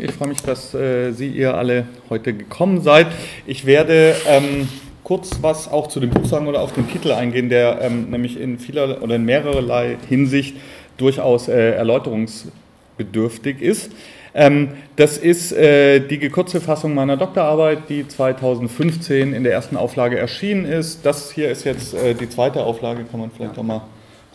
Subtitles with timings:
[0.00, 3.08] Ich freue mich, dass äh, Sie ihr alle heute gekommen seid.
[3.46, 4.68] Ich werde ähm,
[5.02, 8.38] kurz was auch zu dem Buch sagen oder auf den Titel eingehen, der ähm, nämlich
[8.38, 10.56] in vieler oder in mehrerlei Hinsicht
[10.98, 13.90] durchaus äh, erläuterungsbedürftig ist.
[14.34, 20.16] Ähm, das ist äh, die gekürzte Fassung meiner Doktorarbeit, die 2015 in der ersten Auflage
[20.16, 21.04] erschienen ist.
[21.04, 23.82] Das hier ist jetzt äh, die zweite Auflage, kann man vielleicht auch mal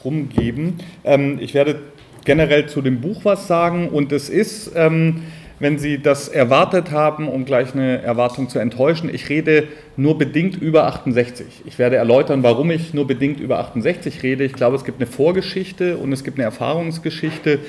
[0.03, 0.79] rumgeben.
[1.05, 1.79] Ähm, ich werde
[2.25, 5.23] generell zu dem Buch was sagen und es ist, ähm,
[5.63, 10.61] wenn Sie das erwartet haben, um gleich eine Erwartung zu enttäuschen, ich rede nur bedingt
[10.61, 11.63] über 68.
[11.65, 14.43] Ich werde erläutern, warum ich nur bedingt über 68 rede.
[14.43, 17.59] Ich glaube, es gibt eine Vorgeschichte und es gibt eine Erfahrungsgeschichte,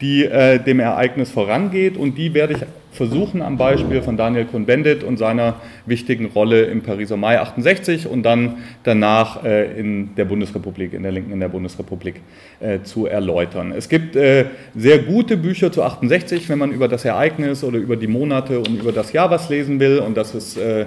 [0.00, 2.60] die äh, dem Ereignis vorangeht und die werde ich
[2.92, 5.56] versuchen am Beispiel von Daniel Cohn-Bendit und seiner
[5.86, 11.12] wichtigen Rolle im Pariser Mai 68 und dann danach äh, in der Bundesrepublik, in der
[11.12, 12.20] Linken in der Bundesrepublik
[12.60, 13.72] äh, zu erläutern.
[13.72, 14.44] Es gibt äh,
[14.76, 18.80] sehr gute Bücher zu 68, wenn man über das Ereignis oder über die Monate und
[18.80, 20.86] über das Jahr was lesen will und das ist äh,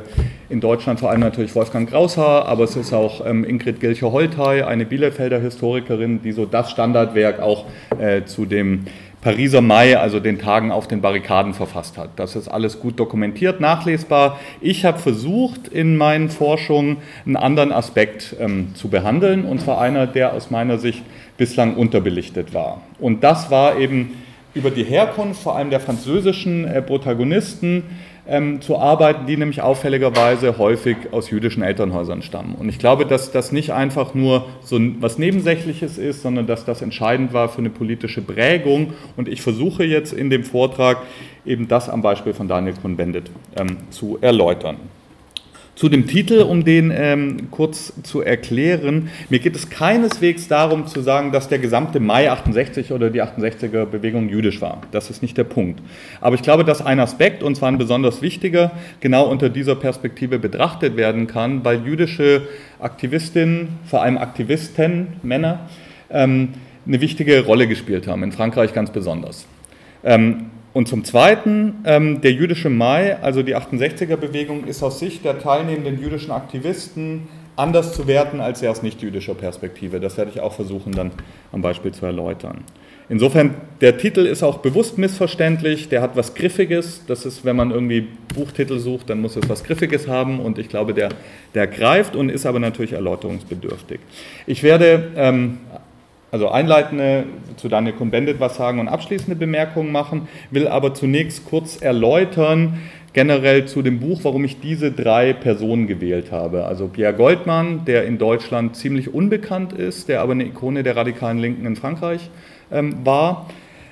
[0.49, 4.85] in Deutschland vor allem natürlich Wolfgang Graushaar, aber es ist auch ähm, Ingrid Gilcher-Holtei, eine
[4.85, 7.65] Bielefelder Historikerin, die so das Standardwerk auch
[7.99, 8.85] äh, zu dem
[9.25, 12.09] Pariser Mai, also den Tagen auf den Barrikaden verfasst hat.
[12.17, 14.39] Das ist alles gut dokumentiert, nachlesbar.
[14.61, 20.05] Ich habe versucht, in meinen Forschungen einen anderen Aspekt ähm, zu behandeln, und zwar einer,
[20.05, 21.01] der aus meiner Sicht
[21.37, 22.83] bislang unterbelichtet war.
[22.99, 24.11] Und das war eben
[24.53, 27.81] über die Herkunft vor allem der französischen äh, Protagonisten
[28.27, 32.55] ähm, zu arbeiten, die nämlich auffälligerweise häufig aus jüdischen Elternhäusern stammen.
[32.55, 36.81] Und ich glaube, dass das nicht einfach nur so was Nebensächliches ist, sondern dass das
[36.81, 38.93] entscheidend war für eine politische Prägung.
[39.15, 40.97] Und ich versuche jetzt in dem Vortrag
[41.45, 44.77] eben das am Beispiel von Daniel Cohn-Bendit ähm, zu erläutern.
[45.75, 51.01] Zu dem Titel, um den ähm, kurz zu erklären, mir geht es keineswegs darum zu
[51.01, 54.81] sagen, dass der gesamte Mai 68 oder die 68er Bewegung jüdisch war.
[54.91, 55.81] Das ist nicht der Punkt.
[56.21, 60.39] Aber ich glaube, dass ein Aspekt, und zwar ein besonders wichtiger, genau unter dieser Perspektive
[60.39, 62.43] betrachtet werden kann, weil jüdische
[62.79, 65.67] Aktivistinnen, vor allem Aktivisten, Männer,
[66.09, 66.53] ähm,
[66.87, 69.45] eine wichtige Rolle gespielt haben, in Frankreich ganz besonders.
[70.05, 75.39] Ähm, und zum Zweiten, ähm, der jüdische Mai, also die 68er-Bewegung, ist aus Sicht der
[75.39, 80.01] teilnehmenden jüdischen Aktivisten anders zu werten als aus nicht-jüdischer Perspektive.
[80.01, 81.11] Das werde ich auch versuchen dann
[81.53, 82.65] am Beispiel zu erläutern.
[83.07, 87.03] Insofern, der Titel ist auch bewusst missverständlich, der hat was Griffiges.
[87.07, 90.67] Das ist, wenn man irgendwie Buchtitel sucht, dann muss es was Griffiges haben und ich
[90.67, 91.07] glaube, der,
[91.53, 94.01] der greift und ist aber natürlich erläuterungsbedürftig.
[94.45, 95.59] Ich werde ähm,
[96.31, 97.25] also einleitende
[97.55, 102.79] zu Daniel Cohn-Bendit was sagen und abschließende Bemerkungen machen, will aber zunächst kurz erläutern,
[103.13, 106.65] generell zu dem Buch, warum ich diese drei Personen gewählt habe.
[106.65, 111.37] Also Pierre Goldmann, der in Deutschland ziemlich unbekannt ist, der aber eine Ikone der radikalen
[111.37, 112.29] Linken in Frankreich
[112.71, 113.49] ähm, war.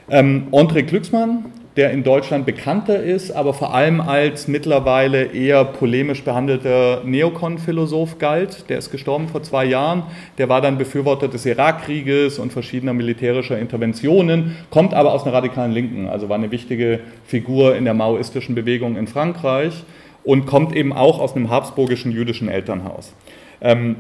[0.09, 1.45] Ähm, André Glücksmann,
[1.75, 8.69] der in Deutschland bekannter ist, aber vor allem als mittlerweile eher polemisch behandelter Neokon-Philosoph galt.
[8.69, 10.03] Der ist gestorben vor zwei Jahren.
[10.37, 15.71] Der war dann Befürworter des Irakkrieges und verschiedener militärischer Interventionen, kommt aber aus einer radikalen
[15.71, 19.83] Linken, also war eine wichtige Figur in der maoistischen Bewegung in Frankreich
[20.23, 23.13] und kommt eben auch aus einem habsburgischen jüdischen Elternhaus.
[23.61, 23.95] Ähm,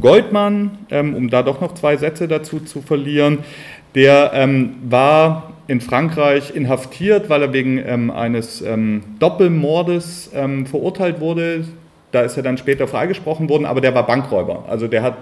[0.00, 3.38] Goldmann, ähm, um da doch noch zwei Sätze dazu zu verlieren,
[3.94, 11.20] der ähm, war in Frankreich inhaftiert, weil er wegen ähm, eines ähm, Doppelmordes ähm, verurteilt
[11.20, 11.64] wurde.
[12.12, 14.64] Da ist er dann später freigesprochen worden, aber der war Bankräuber.
[14.68, 15.16] Also der hat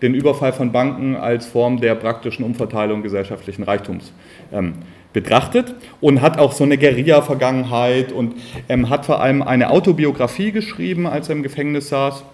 [0.00, 4.12] den Überfall von Banken als Form der praktischen Umverteilung gesellschaftlichen Reichtums
[4.52, 4.74] ähm,
[5.12, 8.34] betrachtet und hat auch so eine Guerilla-Vergangenheit und
[8.68, 12.24] ähm, hat vor allem eine Autobiografie geschrieben, als er im Gefängnis saß,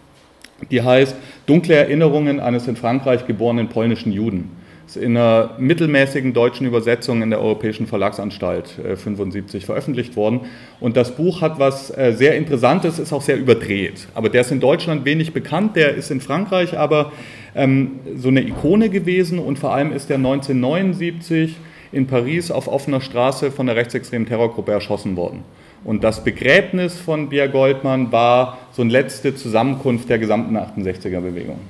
[0.70, 1.16] die heißt
[1.46, 4.50] Dunkle Erinnerungen eines in Frankreich geborenen polnischen Juden
[4.94, 10.42] in einer mittelmäßigen deutschen Übersetzung in der Europäischen Verlagsanstalt äh, 75 veröffentlicht worden.
[10.78, 14.06] Und das Buch hat was äh, sehr Interessantes, ist auch sehr überdreht.
[14.14, 17.10] Aber der ist in Deutschland wenig bekannt, der ist in Frankreich aber
[17.56, 21.56] ähm, so eine Ikone gewesen und vor allem ist er 1979
[21.90, 25.42] in Paris auf offener Straße von der rechtsextremen Terrorgruppe erschossen worden.
[25.84, 31.60] Und das Begräbnis von Pierre Goldmann war so eine letzte Zusammenkunft der gesamten 68er-Bewegung.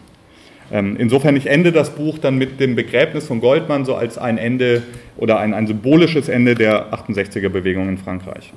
[0.72, 4.38] Ähm, insofern, ich ende das Buch dann mit dem Begräbnis von Goldmann so als ein
[4.38, 4.82] Ende
[5.16, 8.52] oder ein, ein symbolisches Ende der 68er-Bewegung in Frankreich.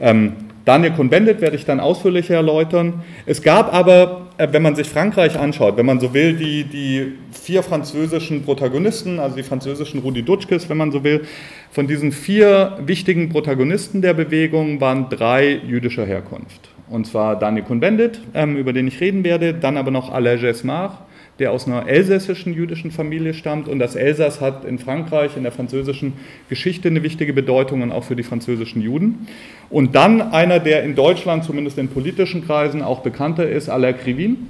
[0.00, 0.32] Ähm,
[0.64, 3.02] Daniel Cohn-Bendit werde ich dann ausführlicher erläutern.
[3.26, 7.12] Es gab aber, äh, wenn man sich Frankreich anschaut, wenn man so will, die, die
[7.32, 11.22] vier französischen Protagonisten, also die französischen Rudi Dutschkes, wenn man so will,
[11.70, 16.68] von diesen vier wichtigen Protagonisten der Bewegung waren drei jüdischer Herkunft.
[16.88, 21.06] Und zwar Daniel Cohn-Bendit, ähm, über den ich reden werde, dann aber noch Alain Gesmar,
[21.40, 23.66] der aus einer elsässischen jüdischen Familie stammt.
[23.66, 26.12] Und das Elsass hat in Frankreich, in der französischen
[26.48, 29.26] Geschichte eine wichtige Bedeutung und auch für die französischen Juden.
[29.70, 34.48] Und dann einer, der in Deutschland, zumindest in politischen Kreisen, auch bekannter ist, Alain Krivin,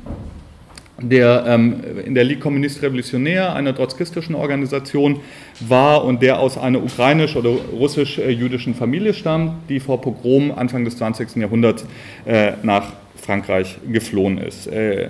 [1.01, 5.21] der ähm, in der Ligue Communiste Revolutionnaire, einer trotzkistischen Organisation,
[5.61, 10.97] war und der aus einer ukrainisch- oder russisch-jüdischen Familie stammt, die vor Pogrom Anfang des
[10.97, 11.37] 20.
[11.37, 11.87] Jahrhunderts
[12.27, 12.93] äh, nach
[13.31, 14.67] Frankreich geflohen ist.
[14.67, 15.09] Äh,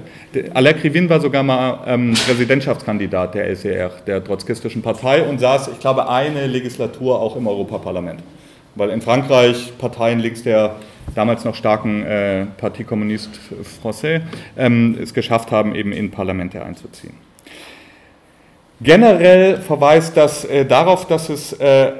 [0.52, 5.80] Alain Krivin war sogar mal ähm, Präsidentschaftskandidat der LCR, der trotzkistischen Partei, und saß, ich
[5.80, 8.20] glaube, eine Legislatur auch im Europaparlament.
[8.74, 10.76] Weil in Frankreich Parteien links der
[11.14, 13.38] damals noch starken äh, Parti Communiste
[13.82, 14.20] Français
[14.54, 17.14] ähm, es geschafft haben, eben in Parlamente einzuziehen.
[18.82, 21.92] Generell verweist das äh, darauf, dass es äh,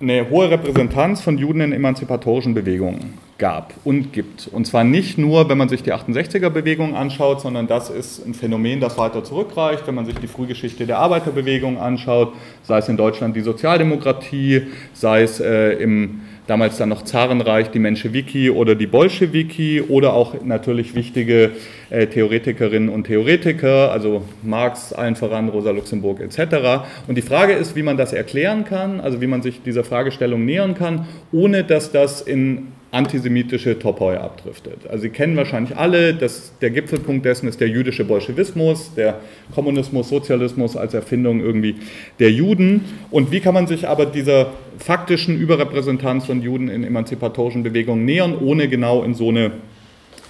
[0.00, 4.48] eine hohe Repräsentanz von Juden in emanzipatorischen Bewegungen gab und gibt.
[4.48, 8.80] Und zwar nicht nur, wenn man sich die 68er-Bewegung anschaut, sondern das ist ein Phänomen,
[8.80, 9.86] das weiter zurückreicht.
[9.86, 15.22] Wenn man sich die Frühgeschichte der Arbeiterbewegung anschaut, sei es in Deutschland die Sozialdemokratie, sei
[15.22, 20.94] es äh, im damals dann noch Zarenreich, die Menschewiki oder die Bolschewiki oder auch natürlich
[20.94, 21.52] wichtige
[21.90, 26.86] äh, Theoretikerinnen und Theoretiker, also Marx, allen voran, Rosa Luxemburg etc.
[27.08, 30.44] Und die Frage ist, wie man das erklären kann, also wie man sich dieser Fragestellung
[30.44, 34.86] nähern kann, ohne dass das in antisemitische Topoi abdriftet.
[34.88, 39.20] Also Sie kennen wahrscheinlich alle, dass der Gipfelpunkt dessen ist der jüdische Bolschewismus, der
[39.54, 41.76] Kommunismus, Sozialismus als Erfindung irgendwie
[42.18, 42.84] der Juden.
[43.10, 48.36] Und wie kann man sich aber dieser faktischen Überrepräsentanz von Juden in emanzipatorischen Bewegungen nähern,
[48.38, 49.52] ohne genau in so eine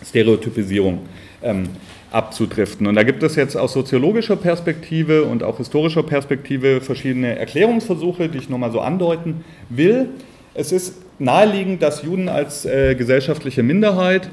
[0.05, 1.01] Stereotypisierung
[1.43, 1.69] ähm,
[2.11, 2.87] abzudriften.
[2.87, 8.39] Und da gibt es jetzt aus soziologischer Perspektive und auch historischer Perspektive verschiedene Erklärungsversuche, die
[8.39, 10.09] ich nochmal so andeuten will.
[10.55, 14.29] Es ist naheliegend, dass Juden als äh, gesellschaftliche Minderheit,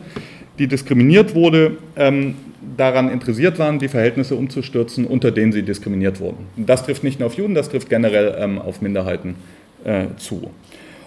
[0.60, 2.36] die diskriminiert wurde, ähm,
[2.78, 6.48] daran interessiert waren, die Verhältnisse umzustürzen, unter denen sie diskriminiert wurden.
[6.56, 9.36] Das trifft nicht nur auf Juden, das trifft generell ähm, auf Minderheiten
[9.84, 10.52] äh, zu.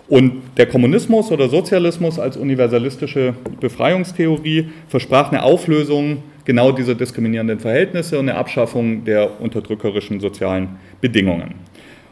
[0.08, 8.18] Und der Kommunismus oder Sozialismus als universalistische Befreiungstheorie versprach eine Auflösung genau dieser diskriminierenden Verhältnisse
[8.18, 11.54] und eine Abschaffung der unterdrückerischen sozialen Bedingungen.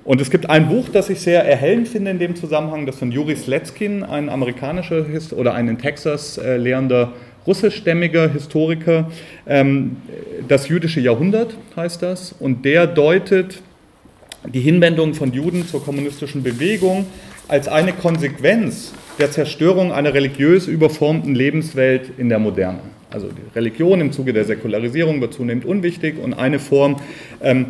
[0.05, 3.11] Und es gibt ein Buch, das ich sehr erhellend finde in dem Zusammenhang, das von
[3.11, 7.13] Juri Sletskin, ein amerikanischer Hist oder ein in Texas äh, lehrender
[7.47, 9.11] russischstämmiger Historiker.
[9.47, 9.97] Ähm,
[10.47, 12.35] das jüdische Jahrhundert heißt das.
[12.39, 13.63] Und der deutet
[14.47, 17.07] die Hinwendung von Juden zur kommunistischen Bewegung
[17.49, 22.81] als eine Konsequenz der Zerstörung einer religiös überformten Lebenswelt in der Moderne.
[23.11, 26.97] Also die Religion im Zuge der Säkularisierung wird zunehmend unwichtig und eine Form,
[27.43, 27.67] ähm,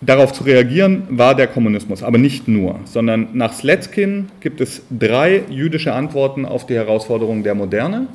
[0.00, 2.02] darauf zu reagieren, war der Kommunismus.
[2.02, 7.54] Aber nicht nur, sondern nach Sletskin gibt es drei jüdische Antworten auf die Herausforderungen der
[7.54, 8.06] Moderne.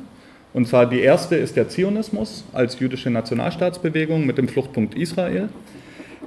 [0.54, 5.48] Und zwar die erste ist der Zionismus als jüdische Nationalstaatsbewegung mit dem Fluchtpunkt Israel.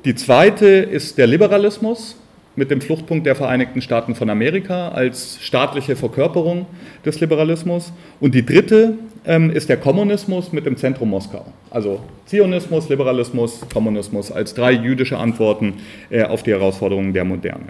[0.04, 2.18] Die zweite ist der Liberalismus
[2.56, 6.66] mit dem Fluchtpunkt der Vereinigten Staaten von Amerika als staatliche Verkörperung
[7.06, 7.92] des Liberalismus.
[8.20, 8.94] Und die dritte
[9.26, 11.46] ähm, ist der Kommunismus mit dem Zentrum Moskau.
[11.70, 15.76] Also Zionismus, Liberalismus, Kommunismus als drei jüdische Antworten
[16.10, 17.66] äh, auf die Herausforderungen der Moderne.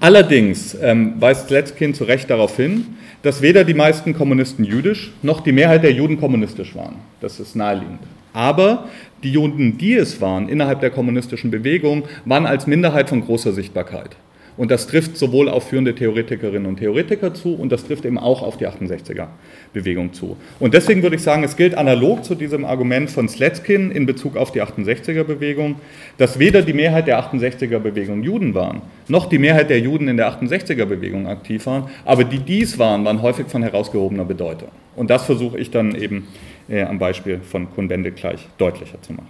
[0.00, 2.86] Allerdings ähm, weist Letzkin zu Recht darauf hin,
[3.22, 6.96] dass weder die meisten Kommunisten jüdisch noch die Mehrheit der Juden kommunistisch waren.
[7.20, 8.00] Das ist naheliegend.
[8.32, 8.88] Aber
[9.22, 14.16] die Juden, die es waren, innerhalb der kommunistischen Bewegung, waren als Minderheit von großer Sichtbarkeit.
[14.60, 18.42] Und das trifft sowohl auf führende Theoretikerinnen und Theoretiker zu und das trifft eben auch
[18.42, 20.36] auf die 68er-Bewegung zu.
[20.58, 24.36] Und deswegen würde ich sagen, es gilt analog zu diesem Argument von Sletskin in Bezug
[24.36, 25.76] auf die 68er-Bewegung,
[26.18, 30.30] dass weder die Mehrheit der 68er-Bewegung Juden waren, noch die Mehrheit der Juden in der
[30.30, 34.68] 68er-Bewegung aktiv waren, aber die dies waren, waren häufig von herausgehobener Bedeutung.
[34.94, 36.26] Und das versuche ich dann eben
[36.70, 39.28] äh, am Beispiel von Kuhn-Bende gleich deutlicher zu machen.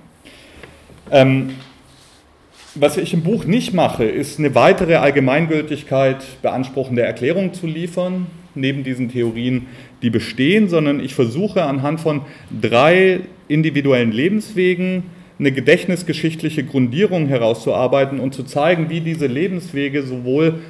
[1.11, 1.51] Ähm,
[2.75, 8.85] was ich im Buch nicht mache, ist eine weitere Allgemeingültigkeit beanspruchende Erklärung zu liefern, neben
[8.85, 9.67] diesen Theorien,
[10.03, 12.23] die bestehen, sondern ich versuche anhand von
[12.61, 15.05] drei individuellen Lebenswegen
[15.39, 20.61] eine gedächtnisgeschichtliche Grundierung herauszuarbeiten und zu zeigen, wie diese Lebenswege sowohl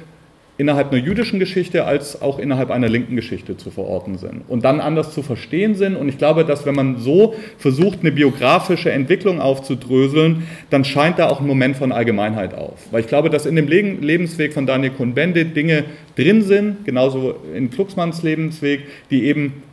[0.61, 4.79] innerhalb einer jüdischen Geschichte als auch innerhalb einer linken Geschichte zu verorten sind und dann
[4.79, 5.95] anders zu verstehen sind.
[5.95, 11.29] Und ich glaube, dass wenn man so versucht, eine biografische Entwicklung aufzudröseln, dann scheint da
[11.29, 12.77] auch ein Moment von Allgemeinheit auf.
[12.91, 17.71] Weil ich glaube, dass in dem Lebensweg von Daniel Cohn-Bendit Dinge drin sind, genauso in
[17.71, 19.63] Fluxmanns Lebensweg, die eben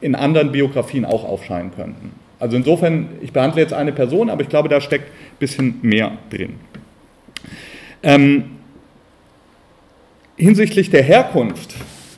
[0.00, 2.12] in anderen Biografien auch aufscheinen könnten.
[2.38, 6.12] Also insofern, ich behandle jetzt eine Person, aber ich glaube, da steckt ein bisschen mehr
[6.30, 6.54] drin.
[8.04, 8.44] Ähm,
[10.36, 11.74] hinsichtlich der Herkunft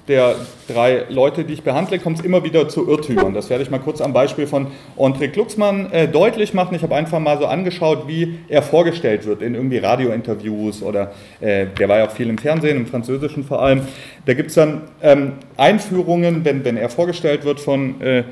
[0.08, 3.34] der drei Leute, die ich behandle, kommt es immer wieder zu Irrtümern.
[3.34, 6.74] Das werde ich mal kurz am Beispiel von André Glucksmann äh, deutlich machen.
[6.74, 11.66] Ich habe einfach mal so angeschaut, wie er vorgestellt wird in irgendwie Radiointerviews oder äh,
[11.78, 13.82] der war ja auch viel im Fernsehen, im Französischen vor allem.
[14.24, 18.24] Da gibt es dann ähm, Einführungen, wenn, wenn er vorgestellt wird von äh,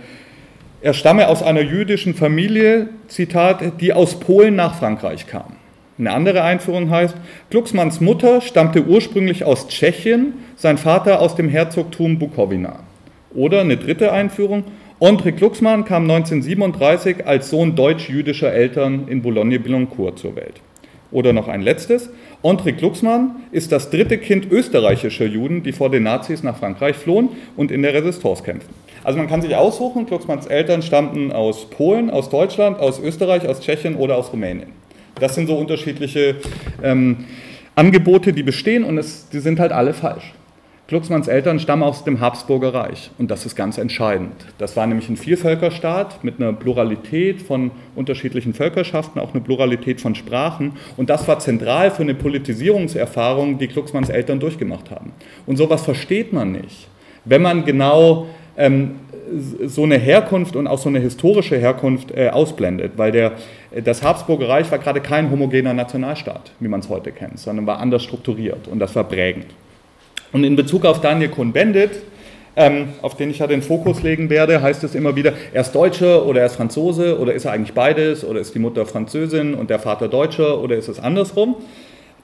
[0.81, 5.57] er stamme aus einer jüdischen Familie, Zitat, die aus Polen nach Frankreich kam.
[5.99, 7.17] Eine andere Einführung heißt,
[7.49, 12.81] Glucksmanns Mutter stammte ursprünglich aus Tschechien, sein Vater aus dem Herzogtum Bukowina.
[13.35, 14.65] Oder eine dritte Einführung,
[15.01, 20.61] André Glucksmann kam 1937 als Sohn deutsch-jüdischer Eltern in Boulogne-Billancourt zur Welt.
[21.11, 22.11] Oder noch ein letztes,
[22.43, 27.31] André Glucksmann ist das dritte Kind österreichischer Juden, die vor den Nazis nach Frankreich flohen
[27.57, 28.75] und in der Resistance kämpften.
[29.03, 33.61] Also man kann sich aussuchen, Glucksmanns Eltern stammten aus Polen, aus Deutschland, aus Österreich, aus
[33.61, 34.73] Tschechien oder aus Rumänien.
[35.19, 36.37] Das sind so unterschiedliche
[36.83, 37.25] ähm,
[37.75, 40.35] Angebote, die bestehen und es, die sind halt alle falsch.
[40.89, 44.35] Glucksmanns Eltern stammen aus dem Habsburger Reich und das ist ganz entscheidend.
[44.59, 50.15] Das war nämlich ein Vielvölkerstaat mit einer Pluralität von unterschiedlichen Völkerschaften, auch eine Pluralität von
[50.15, 55.13] Sprachen und das war zentral für eine Politisierungserfahrung, die Glucksmanns Eltern durchgemacht haben.
[55.45, 56.89] Und sowas versteht man nicht,
[57.25, 59.01] wenn man genau ähm,
[59.65, 63.33] so eine Herkunft und auch so eine historische Herkunft äh, ausblendet, weil der,
[63.85, 67.79] das Habsburger Reich war gerade kein homogener Nationalstaat, wie man es heute kennt, sondern war
[67.79, 69.47] anders strukturiert und das war prägend.
[70.33, 71.91] Und in Bezug auf Daniel Cohn-Bendit,
[72.57, 75.73] ähm, auf den ich ja den Fokus legen werde, heißt es immer wieder, er ist
[75.73, 79.55] Deutscher oder er ist Franzose oder ist er eigentlich beides oder ist die Mutter Französin
[79.55, 81.57] und der Vater Deutscher oder ist es andersrum.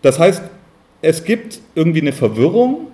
[0.00, 0.42] Das heißt,
[1.02, 2.87] es gibt irgendwie eine Verwirrung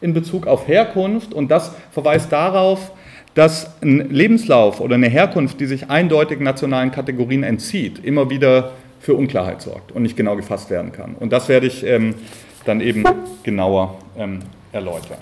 [0.00, 2.92] in Bezug auf Herkunft und das verweist darauf,
[3.38, 9.14] dass ein Lebenslauf oder eine Herkunft, die sich eindeutig nationalen Kategorien entzieht, immer wieder für
[9.14, 11.14] Unklarheit sorgt und nicht genau gefasst werden kann.
[11.14, 12.16] Und das werde ich ähm,
[12.64, 13.04] dann eben
[13.44, 14.40] genauer ähm,
[14.72, 15.18] erläutern.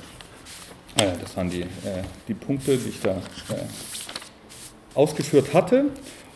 [0.99, 1.67] Ah das waren die, äh,
[2.27, 3.11] die Punkte, die ich da
[3.51, 5.85] äh, ausgeführt hatte.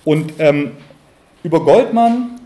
[0.05, 0.73] Und ähm,
[1.43, 2.40] über Goldmann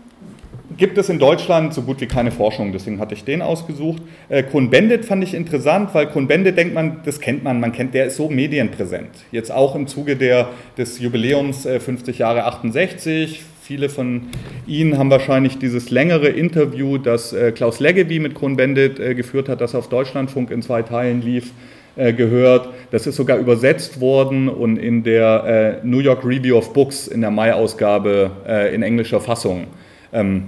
[0.77, 4.01] gibt es in Deutschland so gut wie keine Forschung, deswegen hatte ich den ausgesucht.
[4.29, 8.05] Äh, Cohn-Bendit fand ich interessant, weil Cohn-Bendit denkt man, das kennt man, man kennt, der
[8.05, 9.09] ist so medienpräsent.
[9.31, 13.41] Jetzt auch im Zuge der, des Jubiläums äh, 50 Jahre 68.
[13.61, 14.27] Viele von
[14.67, 19.61] Ihnen haben wahrscheinlich dieses längere Interview, das äh, Klaus Leggevi mit Cohn-Bendit äh, geführt hat,
[19.61, 21.51] das auf Deutschlandfunk in zwei Teilen lief
[21.95, 22.69] äh, gehört.
[22.91, 27.21] Das ist sogar übersetzt worden und in der äh, New York Review of Books in
[27.21, 29.67] der Mai-Ausgabe äh, in englischer Fassung
[30.15, 30.45] ähm,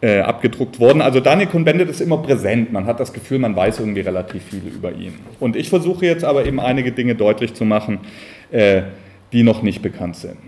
[0.00, 1.02] äh, abgedruckt worden.
[1.02, 2.72] Also Daniel Cohn-Bendit ist immer präsent.
[2.72, 5.14] Man hat das Gefühl, man weiß irgendwie relativ viel über ihn.
[5.40, 7.98] Und ich versuche jetzt aber eben einige Dinge deutlich zu machen,
[8.50, 8.82] äh,
[9.32, 10.38] die noch nicht bekannt sind.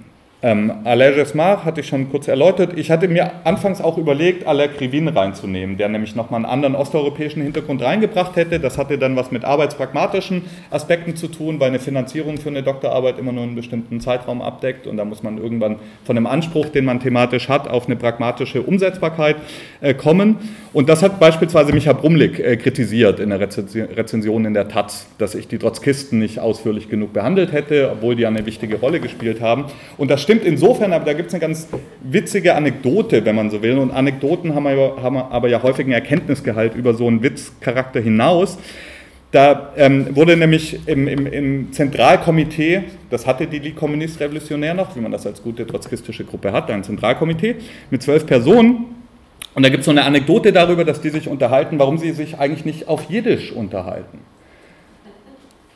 [0.45, 2.77] Ähm, Alain Gesmar hatte ich schon kurz erläutert.
[2.77, 7.41] Ich hatte mir anfangs auch überlegt, Alain Krivin reinzunehmen, der nämlich nochmal einen anderen osteuropäischen
[7.43, 8.59] Hintergrund reingebracht hätte.
[8.59, 13.21] Das hatte dann was mit arbeitspragmatischen Aspekten zu tun, weil eine Finanzierung für eine Doktorarbeit
[13.21, 16.87] immer nur einen bestimmten Zeitraum abdeckt und da muss man irgendwann von einem Anspruch, den
[16.87, 19.37] man thematisch hat, auf eine pragmatische Umsetzbarkeit
[19.81, 20.39] äh, kommen.
[20.73, 25.37] Und das hat beispielsweise Micha Brumlik äh, kritisiert in der Rezension in der Taz, dass
[25.37, 29.67] ich die Trotzkisten nicht ausführlich genug behandelt hätte, obwohl die eine wichtige Rolle gespielt haben.
[29.99, 31.69] Und das stimmt insofern, aber da gibt es eine ganz
[32.03, 33.79] witzige Anekdote, wenn man so will.
[33.79, 38.59] Und Anekdoten haben, wir, haben aber ja häufig einen Erkenntnisgehalt über so einen Witzcharakter hinaus.
[39.33, 44.95] Da ähm, wurde nämlich im, im, im, Zentralkomitee, das hatte die Ligue Kommunist Revolutionär noch,
[44.95, 47.57] wie man das als gute trotzkistische Gruppe hat, ein Zentralkomitee
[47.91, 48.85] mit zwölf Personen.
[49.55, 52.39] Und da gibt es so eine Anekdote darüber, dass die sich unterhalten, warum sie sich
[52.39, 54.19] eigentlich nicht auf Jiddisch unterhalten.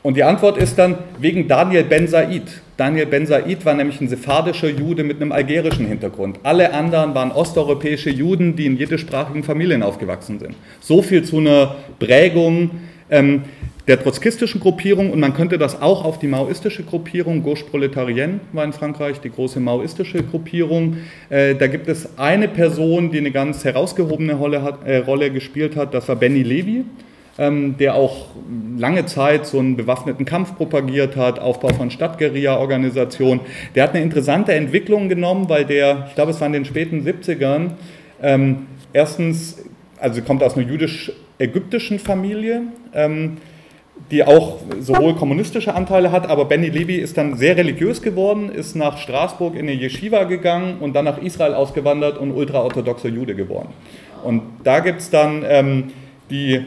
[0.07, 2.43] Und die Antwort ist dann wegen Daniel Ben Said.
[2.77, 6.39] Daniel Ben Said war nämlich ein sephardischer Jude mit einem algerischen Hintergrund.
[6.43, 10.55] Alle anderen waren osteuropäische Juden, die in jiddischsprachigen Familien aufgewachsen sind.
[10.79, 12.71] So viel zu einer Prägung
[13.09, 13.41] ähm,
[13.89, 18.63] der trotzkistischen Gruppierung und man könnte das auch auf die maoistische Gruppierung, Gauche Proletarienne war
[18.63, 20.99] in Frankreich die große maoistische Gruppierung.
[21.29, 25.75] Äh, da gibt es eine Person, die eine ganz herausgehobene Rolle, hat, äh, Rolle gespielt
[25.75, 26.85] hat, das war Benny Levy,
[27.39, 28.25] der auch
[28.79, 33.41] lange Zeit so einen bewaffneten Kampf propagiert hat, Aufbau von Stadtguerilla-Organisationen.
[33.75, 37.05] Der hat eine interessante Entwicklung genommen, weil der, ich glaube es war in den späten
[37.05, 37.73] 70ern,
[38.23, 39.63] ähm, erstens,
[39.99, 42.63] also kommt aus einer jüdisch-ägyptischen Familie,
[42.93, 43.37] ähm,
[44.11, 48.75] die auch sowohl kommunistische Anteile hat, aber Benny Levy ist dann sehr religiös geworden, ist
[48.75, 53.69] nach Straßburg in eine Yeshiva gegangen und dann nach Israel ausgewandert und ultraorthodoxer Jude geworden.
[54.23, 55.91] Und da gibt es dann ähm,
[56.29, 56.65] die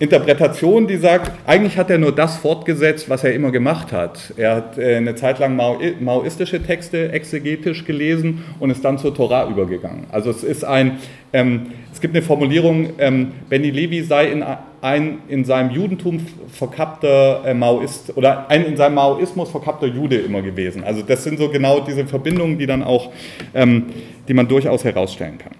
[0.00, 4.32] Interpretation, die sagt, eigentlich hat er nur das fortgesetzt, was er immer gemacht hat.
[4.36, 9.48] Er hat äh, eine Zeit lang maoistische Texte exegetisch gelesen und ist dann zur Torah
[9.50, 10.06] übergegangen.
[10.12, 10.98] Also es ist ein,
[11.32, 14.44] ähm, es gibt eine Formulierung, ähm, Benny Levi sei in,
[14.82, 20.42] ein in seinem Judentum verkappter äh, Maoist oder ein in seinem Maoismus verkappter Jude immer
[20.42, 20.84] gewesen.
[20.84, 23.10] Also das sind so genau diese Verbindungen, die dann auch,
[23.52, 23.86] ähm,
[24.28, 25.57] die man durchaus herausstellen kann.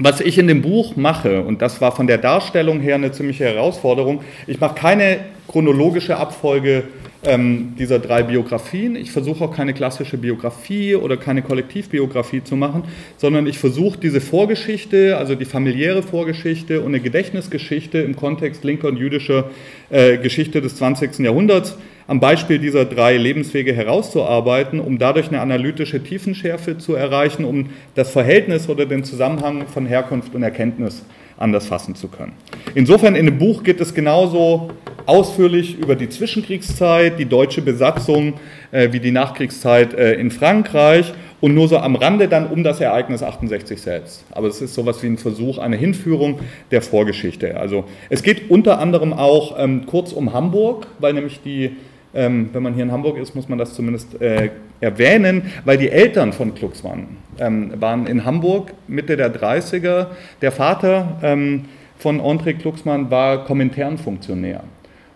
[0.00, 3.44] Was ich in dem Buch mache, und das war von der Darstellung her eine ziemliche
[3.44, 6.84] Herausforderung, ich mache keine chronologische Abfolge
[7.24, 8.94] ähm, dieser drei Biografien.
[8.94, 12.84] Ich versuche auch keine klassische Biografie oder keine Kollektivbiografie zu machen,
[13.16, 18.88] sondern ich versuche diese Vorgeschichte, also die familiäre Vorgeschichte und eine Gedächtnisgeschichte im Kontext linker
[18.88, 19.50] und jüdischer
[19.90, 21.18] äh, Geschichte des 20.
[21.18, 21.76] Jahrhunderts
[22.08, 28.10] am Beispiel dieser drei Lebenswege herauszuarbeiten, um dadurch eine analytische Tiefenschärfe zu erreichen, um das
[28.10, 31.04] Verhältnis oder den Zusammenhang von Herkunft und Erkenntnis
[31.36, 32.32] anders fassen zu können.
[32.74, 34.70] Insofern in dem Buch geht es genauso
[35.04, 38.34] ausführlich über die Zwischenkriegszeit, die deutsche Besatzung,
[38.72, 42.80] äh, wie die Nachkriegszeit äh, in Frankreich und nur so am Rande dann um das
[42.80, 44.24] Ereignis 68 selbst.
[44.30, 47.58] Aber es ist sowas wie ein Versuch, eine Hinführung der Vorgeschichte.
[47.58, 51.76] Also es geht unter anderem auch ähm, kurz um Hamburg, weil nämlich die
[52.18, 55.88] ähm, wenn man hier in Hamburg ist, muss man das zumindest äh, erwähnen, weil die
[55.88, 57.06] Eltern von Klucksmann
[57.38, 60.08] ähm, waren in Hamburg Mitte der 30er.
[60.42, 64.64] Der Vater ähm, von André Klucksmann war Kominternfunktionär.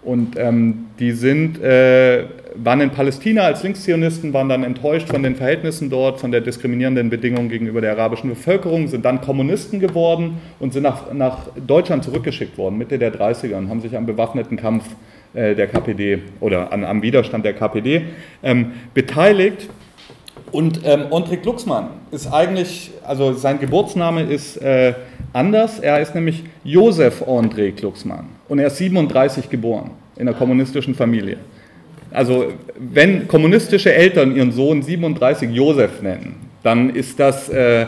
[0.05, 5.35] Und ähm, die sind, äh, waren in Palästina als Linkszionisten, waren dann enttäuscht von den
[5.35, 10.73] Verhältnissen dort, von der diskriminierenden Bedingung gegenüber der arabischen Bevölkerung, sind dann Kommunisten geworden und
[10.73, 14.85] sind nach, nach Deutschland zurückgeschickt worden, Mitte der 30er, und haben sich am bewaffneten Kampf
[14.87, 18.03] äh, der KPD oder an, am Widerstand der KPD
[18.43, 19.69] ähm, beteiligt.
[20.51, 24.93] Und ähm, André Glucksmann ist eigentlich, also sein Geburtsname ist äh,
[25.33, 25.79] anders.
[25.79, 31.39] Er ist nämlich Josef André Glucksmann und er ist 37 geboren in einer kommunistischen Familie.
[32.11, 37.87] Also wenn kommunistische Eltern ihren Sohn 37 Josef nennen, dann ist das äh,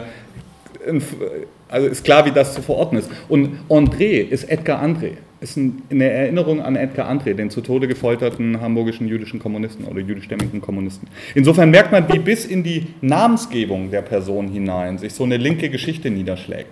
[1.68, 3.10] also ist klar, wie das zu verorten ist.
[3.28, 5.12] Und André ist Edgar André
[5.44, 10.62] ist eine Erinnerung an Edgar André, den zu Tode gefolterten hamburgischen jüdischen Kommunisten oder jüdischstämmigen
[10.62, 11.06] Kommunisten.
[11.34, 15.68] Insofern merkt man, wie bis in die Namensgebung der Person hinein sich so eine linke
[15.68, 16.70] Geschichte niederschlägt.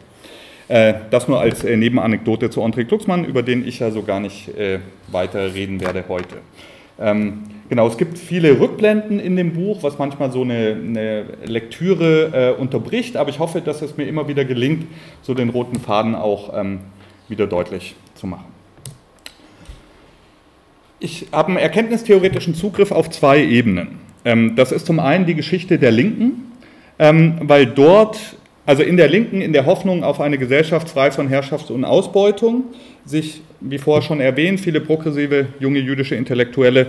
[0.68, 4.20] Äh, das nur als äh, Nebenanekdote zu André Glucksmann, über den ich ja so gar
[4.20, 6.36] nicht äh, weiter reden werde heute.
[6.98, 12.56] Ähm, genau, es gibt viele Rückblenden in dem Buch, was manchmal so eine, eine Lektüre
[12.58, 14.86] unterbricht, aber ich hoffe, dass es mir immer wieder gelingt,
[15.20, 16.80] so den roten Faden auch ähm,
[17.28, 18.61] wieder deutlich zu machen.
[21.04, 23.98] Ich habe einen erkenntnistheoretischen Zugriff auf zwei Ebenen.
[24.24, 26.52] Ähm, das ist zum einen die Geschichte der Linken,
[27.00, 28.20] ähm, weil dort,
[28.66, 32.66] also in der Linken, in der Hoffnung auf eine Gesellschaft frei von Herrschaft und Ausbeutung,
[33.04, 36.86] sich, wie vorher schon erwähnt, viele progressive junge jüdische Intellektuelle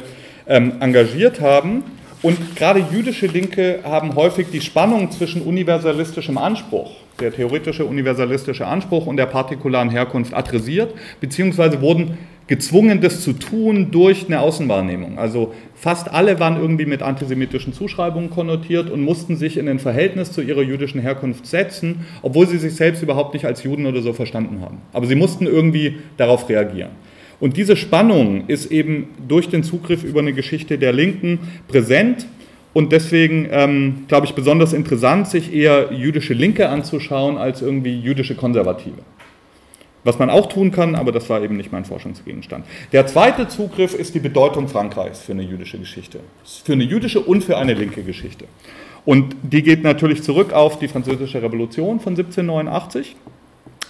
[0.47, 1.83] ähm, engagiert haben.
[2.21, 9.05] Und gerade jüdische Linke haben häufig die Spannung zwischen universalistischem Anspruch, der theoretische universalistische Anspruch
[9.05, 15.17] und der partikularen Herkunft adressiert, beziehungsweise wurden gezwungen, das zu tun durch eine Außenwahrnehmung.
[15.17, 20.31] Also fast alle waren irgendwie mit antisemitischen Zuschreibungen konnotiert und mussten sich in ein Verhältnis
[20.31, 24.11] zu ihrer jüdischen Herkunft setzen, obwohl sie sich selbst überhaupt nicht als Juden oder so
[24.11, 24.79] verstanden haben.
[24.91, 26.91] Aber sie mussten irgendwie darauf reagieren.
[27.39, 32.25] Und diese Spannung ist eben durch den Zugriff über eine Geschichte der Linken präsent.
[32.73, 38.35] Und deswegen ähm, glaube ich besonders interessant, sich eher jüdische Linke anzuschauen als irgendwie jüdische
[38.35, 38.97] Konservative.
[40.03, 42.65] Was man auch tun kann, aber das war eben nicht mein Forschungsgegenstand.
[42.91, 46.19] Der zweite Zugriff ist die Bedeutung Frankreichs für eine jüdische Geschichte.
[46.43, 48.45] Für eine jüdische und für eine linke Geschichte.
[49.05, 53.15] Und die geht natürlich zurück auf die Französische Revolution von 1789.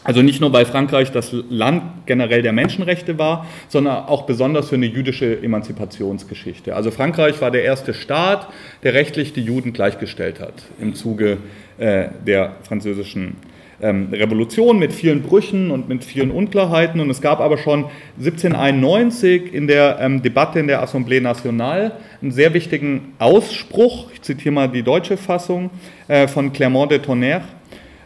[0.03, 4.75] Also nicht nur, weil Frankreich das Land generell der Menschenrechte war, sondern auch besonders für
[4.75, 6.75] eine jüdische Emanzipationsgeschichte.
[6.75, 8.47] Also Frankreich war der erste Staat,
[8.83, 11.37] der rechtlich die Juden gleichgestellt hat im Zuge
[11.77, 13.35] äh, der französischen
[13.81, 16.99] ähm, Revolution mit vielen Brüchen und mit vielen Unklarheiten.
[17.01, 17.85] Und es gab aber schon
[18.17, 24.53] 1791 in der ähm, Debatte in der Assemblée Nationale einen sehr wichtigen Ausspruch, ich zitiere
[24.53, 25.69] mal die deutsche Fassung
[26.07, 27.43] äh, von Clermont de Tonnerre,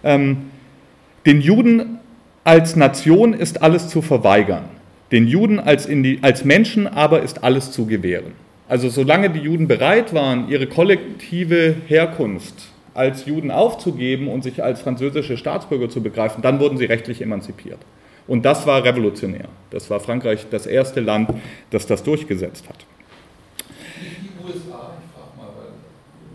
[0.04, 0.38] ähm,
[1.28, 2.00] den Juden
[2.46, 4.64] als Nation ist alles zu verweigern,
[5.12, 8.32] den Juden als, Indi als Menschen aber ist alles zu gewähren.
[8.70, 14.80] Also solange die Juden bereit waren, ihre kollektive Herkunft als Juden aufzugeben und sich als
[14.80, 17.80] französische Staatsbürger zu begreifen, dann wurden sie rechtlich emanzipiert.
[18.26, 19.50] Und das war revolutionär.
[19.70, 21.30] Das war Frankreich das erste Land,
[21.72, 22.86] das das durchgesetzt hat.
[23.90, 25.76] Die USA, ich frage mal, weil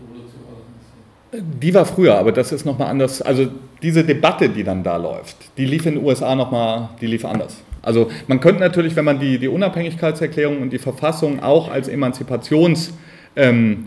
[0.05, 0.85] Revolution war das
[1.33, 3.21] Die war früher, aber das ist nochmal anders.
[3.21, 3.47] Also
[3.81, 7.57] diese Debatte, die dann da läuft, die lief in den USA nochmal, die lief anders.
[7.81, 12.93] Also man könnte natürlich, wenn man die, die Unabhängigkeitserklärung und die Verfassung auch als Emanzipationsdekret
[13.35, 13.85] ähm,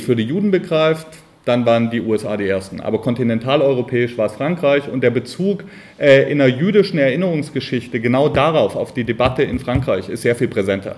[0.00, 1.06] für die Juden begreift,
[1.44, 2.80] dann waren die USA die ersten.
[2.80, 5.64] Aber kontinentaleuropäisch war es Frankreich und der Bezug
[5.98, 10.48] äh, in der jüdischen Erinnerungsgeschichte genau darauf, auf die Debatte in Frankreich, ist sehr viel
[10.48, 10.96] präsenter.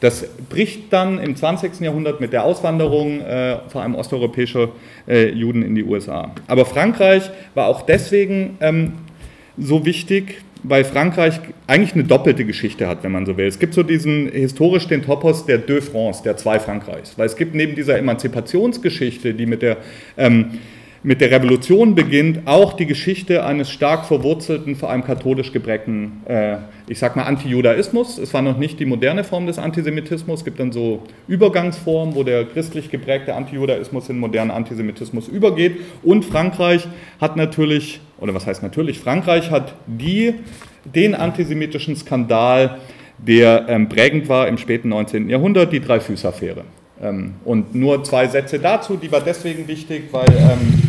[0.00, 1.80] Das bricht dann im 20.
[1.80, 4.68] Jahrhundert mit der Auswanderung äh, vor allem osteuropäischer
[5.08, 6.32] äh, Juden in die USA.
[6.46, 8.92] Aber Frankreich war auch deswegen ähm,
[9.56, 13.46] so wichtig, weil Frankreich eigentlich eine doppelte Geschichte hat, wenn man so will.
[13.46, 17.18] Es gibt so diesen historisch den Topos der Deux France, der zwei Frankreichs.
[17.18, 19.78] Weil es gibt neben dieser Emanzipationsgeschichte, die mit der,
[20.16, 20.58] ähm,
[21.02, 26.56] mit der Revolution beginnt, auch die Geschichte eines stark verwurzelten, vor allem katholisch geprägten, äh,
[26.88, 28.18] ich sag mal, Antijudaismus.
[28.18, 30.40] Es war noch nicht die moderne Form des Antisemitismus.
[30.40, 35.76] Es gibt dann so Übergangsformen, wo der christlich geprägte Antijudaismus in modernen Antisemitismus übergeht.
[36.02, 36.88] Und Frankreich
[37.20, 40.34] hat natürlich oder was heißt natürlich, Frankreich hat die,
[40.84, 42.78] den antisemitischen Skandal,
[43.18, 45.28] der ähm, prägend war im späten 19.
[45.28, 46.64] Jahrhundert, die Dreifüß-Affäre.
[47.00, 50.87] Ähm, und nur zwei Sätze dazu, die war deswegen wichtig, weil, ähm,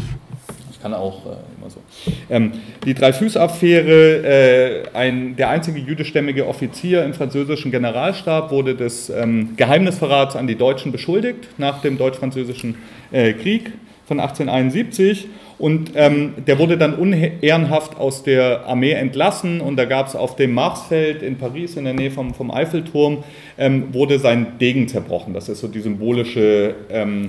[0.79, 1.81] ich kann auch äh, immer so,
[2.29, 2.53] ähm,
[2.85, 10.47] die Dreifüß-Affäre, äh, der einzige jüdischstämmige Offizier im französischen Generalstab wurde des ähm, Geheimnisverrats an
[10.47, 12.75] die Deutschen beschuldigt nach dem deutsch-französischen
[13.11, 13.73] äh, Krieg
[14.07, 15.27] von 1871
[15.59, 20.37] und ähm, der wurde dann unehrenhaft aus der Armee entlassen und da gab es auf
[20.37, 23.25] dem Marsfeld in Paris in der Nähe vom, vom Eiffelturm,
[23.57, 25.33] ähm, wurde sein Degen zerbrochen.
[25.33, 27.27] Das ist so die symbolische ähm,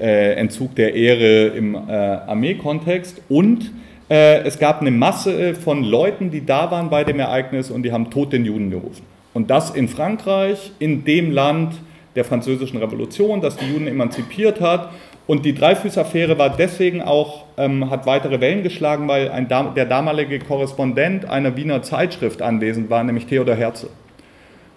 [0.00, 3.20] äh, Entzug der Ehre im äh, Armeekontext.
[3.28, 3.70] Und
[4.08, 7.92] äh, es gab eine Masse von Leuten, die da waren bei dem Ereignis und die
[7.92, 9.02] haben Tod den Juden gerufen.
[9.34, 11.74] Und das in Frankreich, in dem Land
[12.14, 14.88] der französischen Revolution, das die Juden emanzipiert hat
[15.26, 20.38] und die Dreifüß-Affäre war deswegen auch, ähm, hat weitere Wellen geschlagen, weil ein, der damalige
[20.38, 23.88] Korrespondent einer Wiener Zeitschrift anwesend war, nämlich Theodor Herzl.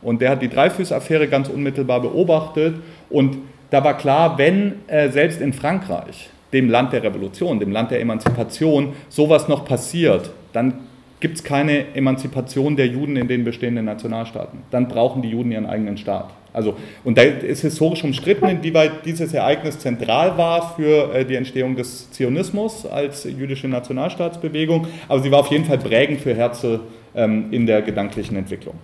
[0.01, 2.75] Und der hat die Dreifüß-Affäre ganz unmittelbar beobachtet
[3.09, 3.37] und
[3.69, 8.01] da war klar, wenn äh, selbst in Frankreich, dem Land der Revolution, dem Land der
[8.01, 10.73] Emanzipation, sowas noch passiert, dann
[11.19, 14.63] gibt es keine Emanzipation der Juden in den bestehenden Nationalstaaten.
[14.71, 16.31] Dann brauchen die Juden ihren eigenen Staat.
[16.59, 21.77] Also, und da ist historisch umstritten, inwieweit dieses Ereignis zentral war für äh, die Entstehung
[21.77, 26.81] des Zionismus als jüdische Nationalstaatsbewegung, aber sie war auf jeden Fall prägend für Herzl
[27.15, 28.75] ähm, in der gedanklichen Entwicklung.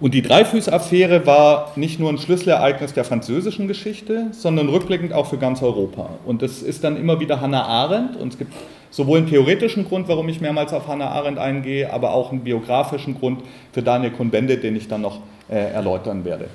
[0.00, 5.36] Und die Dreifüß-Affäre war nicht nur ein Schlüsselereignis der französischen Geschichte, sondern rückblickend auch für
[5.36, 6.08] ganz Europa.
[6.24, 8.16] Und das ist dann immer wieder Hannah Arendt.
[8.16, 8.54] Und es gibt
[8.90, 13.18] sowohl einen theoretischen Grund, warum ich mehrmals auf Hannah Arendt eingehe, aber auch einen biografischen
[13.18, 15.18] Grund für Daniel Cohn-Bendit, den ich dann noch
[15.50, 16.48] äh, erläutern werde.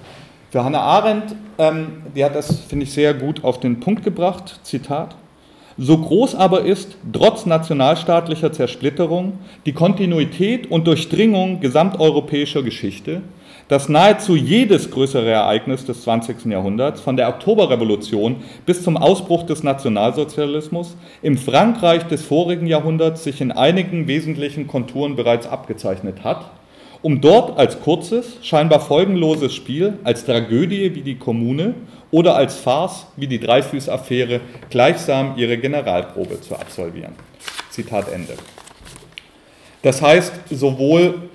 [0.50, 4.60] Für Hannah Arendt, ähm, die hat das, finde ich, sehr gut auf den Punkt gebracht,
[4.64, 5.16] Zitat,
[5.78, 13.22] so groß aber ist, trotz nationalstaatlicher Zersplitterung, die Kontinuität und Durchdringung gesamteuropäischer Geschichte,
[13.68, 16.46] dass nahezu jedes größere Ereignis des 20.
[16.46, 23.42] Jahrhunderts, von der Oktoberrevolution bis zum Ausbruch des Nationalsozialismus, im Frankreich des vorigen Jahrhunderts sich
[23.42, 26.52] in einigen wesentlichen Konturen bereits abgezeichnet hat
[27.06, 31.76] um dort als kurzes, scheinbar folgenloses Spiel, als Tragödie wie die Kommune
[32.10, 37.14] oder als Farce wie die Dreifüß-Affäre gleichsam ihre Generalprobe zu absolvieren.
[37.70, 38.34] Zitat Ende.
[39.84, 41.30] Das heißt, sowohl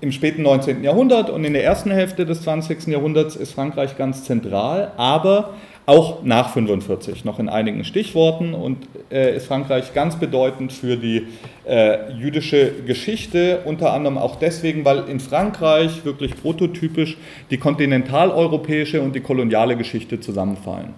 [0.00, 0.84] im späten 19.
[0.84, 2.86] Jahrhundert und in der ersten Hälfte des 20.
[2.86, 5.54] Jahrhunderts ist Frankreich ganz zentral, aber
[5.86, 11.28] auch nach 45 noch in einigen Stichworten und äh, ist Frankreich ganz bedeutend für die
[11.66, 17.16] äh, jüdische Geschichte, unter anderem auch deswegen, weil in Frankreich wirklich prototypisch
[17.50, 20.92] die kontinentaleuropäische und die koloniale Geschichte zusammenfallen.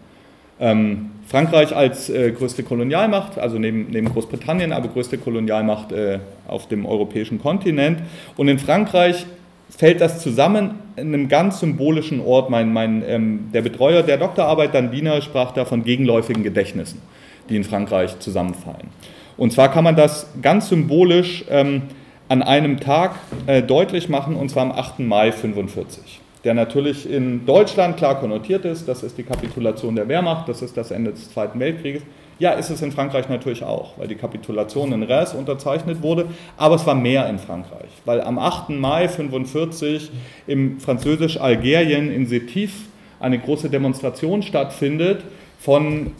[0.58, 6.66] Ähm, Frankreich als äh, größte Kolonialmacht, also neben, neben, Großbritannien, aber größte Kolonialmacht äh, auf
[6.66, 8.00] dem europäischen Kontinent.
[8.36, 9.26] Und in Frankreich
[9.68, 12.50] fällt das zusammen in einem ganz symbolischen Ort.
[12.50, 17.00] Mein, mein, ähm, der Betreuer der Doktorarbeit, Dan Wiener, sprach da von gegenläufigen Gedächtnissen,
[17.48, 18.88] die in Frankreich zusammenfallen.
[19.36, 21.82] Und zwar kann man das ganz symbolisch ähm,
[22.28, 23.14] an einem Tag
[23.46, 24.98] äh, deutlich machen, und zwar am 8.
[24.98, 28.88] Mai 1945, der natürlich in Deutschland klar konnotiert ist.
[28.88, 32.02] Das ist die Kapitulation der Wehrmacht, das ist das Ende des Zweiten Weltkrieges.
[32.38, 36.26] Ja, ist es in Frankreich natürlich auch, weil die Kapitulation in Reims unterzeichnet wurde,
[36.56, 38.70] aber es war mehr in Frankreich, weil am 8.
[38.70, 40.10] Mai 1945
[40.46, 42.70] im französisch Algerien in Sétif
[43.20, 45.22] eine große Demonstration stattfindet
[45.58, 46.12] von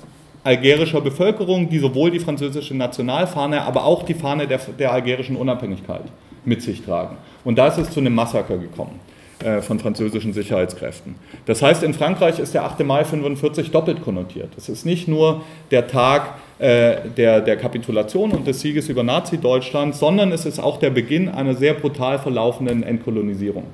[0.45, 6.05] algerischer Bevölkerung, die sowohl die französische Nationalfahne, aber auch die Fahne der, der algerischen Unabhängigkeit
[6.45, 7.17] mit sich tragen.
[7.45, 9.01] Und da ist es zu einem Massaker gekommen.
[9.45, 11.15] Äh, von französischen Sicherheitskräften.
[11.47, 12.81] Das heißt, in Frankreich ist der 8.
[12.81, 14.51] Mai 45 doppelt konnotiert.
[14.57, 19.95] Es ist nicht nur der Tag äh, der, der Kapitulation und des Sieges über Nazi-Deutschland,
[19.95, 23.65] sondern es ist auch der Beginn einer sehr brutal verlaufenden Entkolonisierung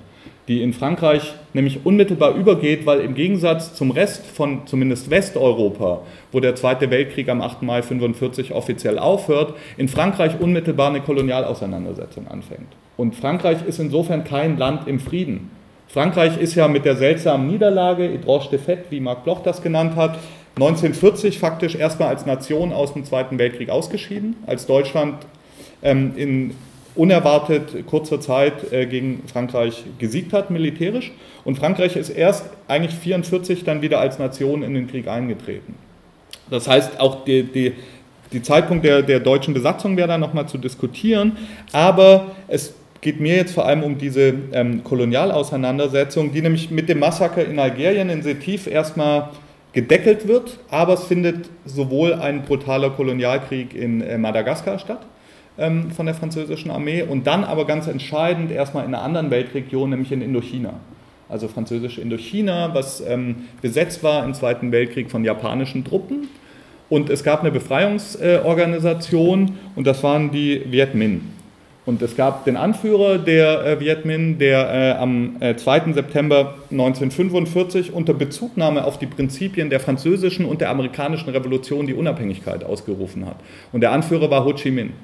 [0.48, 6.40] die in Frankreich nämlich unmittelbar übergeht, weil im Gegensatz zum Rest von zumindest Westeuropa, wo
[6.40, 7.62] der Zweite Weltkrieg am 8.
[7.62, 12.68] Mai 1945 offiziell aufhört, in Frankreich unmittelbar eine Kolonialauseinandersetzung anfängt.
[12.96, 15.50] Und Frankreich ist insofern kein Land im Frieden.
[15.97, 19.97] Frankreich ist ja mit der seltsamen Niederlage, Hydroche de Fête, wie Marc Bloch das genannt
[19.97, 20.19] hat,
[20.57, 25.25] 1940 faktisch erstmal als Nation aus dem Zweiten Weltkrieg ausgeschieden, als Deutschland
[25.83, 26.55] ähm, in
[26.97, 31.13] unerwartet kurzer Zeit äh, gegen Frankreich gesiegt hat, militärisch.
[31.47, 35.77] Und Frankreich ist erst eigentlich 1944 dann wieder als Nation in den Krieg eingetreten.
[36.51, 37.73] Das heißt, auch die, die,
[38.33, 41.39] die Zeitpunkt der, der deutschen Besatzung wäre da nochmal zu diskutieren.
[41.73, 42.75] Aber es
[43.07, 47.57] geht mir jetzt vor allem um diese ähm, Kolonialauseinandersetzung, die nämlich mit dem Massaker in
[47.57, 49.29] Algerien in Setif erstmal
[49.73, 55.07] gedeckelt wird, aber es findet sowohl ein brutaler Kolonialkrieg in äh, Madagaskar statt,
[55.57, 59.90] ähm, von der französischen Armee und dann aber ganz entscheidend erstmal in einer anderen Weltregion,
[59.90, 60.73] nämlich in Indochina.
[61.29, 66.27] Also französische Indochina, was ähm, besetzt war im Zweiten Weltkrieg von japanischen Truppen.
[66.88, 71.36] Und es gab eine Befreiungsorganisation und das waren die Viet Minh.
[71.87, 75.92] Und es gab den Anführer der äh, Viet Minh, der äh, am äh, 2.
[75.92, 82.64] September 1945 unter Bezugnahme auf die Prinzipien der französischen und der amerikanischen Revolution die Unabhängigkeit
[82.64, 83.37] ausgerufen hat.
[83.72, 84.94] Und der Anführer war Ho Chi Minh.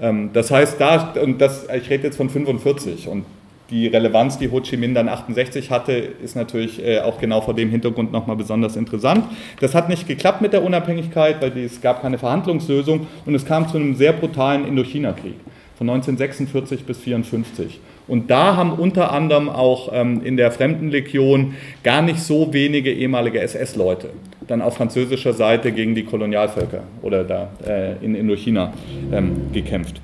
[0.00, 3.24] Ähm, das heißt, da, und das, ich rede jetzt von 45 und
[3.70, 7.54] die Relevanz, die Ho Chi Minh dann 68 hatte, ist natürlich äh, auch genau vor
[7.54, 9.26] dem Hintergrund nochmal besonders interessant.
[9.60, 13.68] Das hat nicht geklappt mit der Unabhängigkeit, weil es gab keine Verhandlungslösung und es kam
[13.68, 15.36] zu einem sehr brutalen Indochina-Krieg
[15.76, 17.80] von 1946 bis 1954.
[18.06, 23.40] Und da haben unter anderem auch ähm, in der Fremdenlegion gar nicht so wenige ehemalige
[23.40, 24.10] SS-Leute
[24.46, 28.72] dann auf französischer Seite gegen die Kolonialvölker oder da äh, in Indochina
[29.12, 30.00] ähm, gekämpft.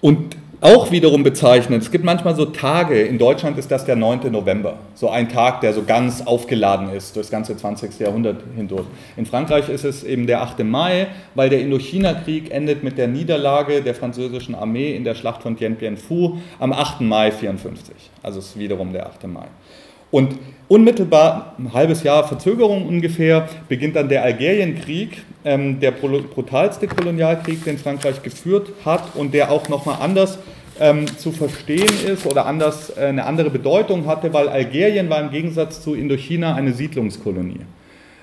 [0.00, 4.30] Und auch wiederum bezeichnet, es gibt manchmal so Tage, in Deutschland ist das der 9.
[4.30, 7.98] November, so ein Tag, der so ganz aufgeladen ist durch das ganze 20.
[7.98, 8.84] Jahrhundert hindurch.
[9.16, 10.62] In Frankreich ist es eben der 8.
[10.64, 15.56] Mai, weil der Indochina-Krieg endet mit der Niederlage der französischen Armee in der Schlacht von
[15.56, 17.00] Dien Bien Phu am 8.
[17.00, 17.94] Mai 54.
[18.22, 19.26] Also es ist wiederum der 8.
[19.28, 19.46] Mai.
[20.10, 27.64] Und unmittelbar, ein halbes Jahr Verzögerung ungefähr, beginnt dann der Algerienkrieg, ähm, der brutalste Kolonialkrieg,
[27.64, 30.38] den Frankreich geführt hat und der auch nochmal anders
[30.78, 35.30] ähm, zu verstehen ist oder anders, äh, eine andere Bedeutung hatte, weil Algerien war im
[35.30, 37.60] Gegensatz zu Indochina eine Siedlungskolonie.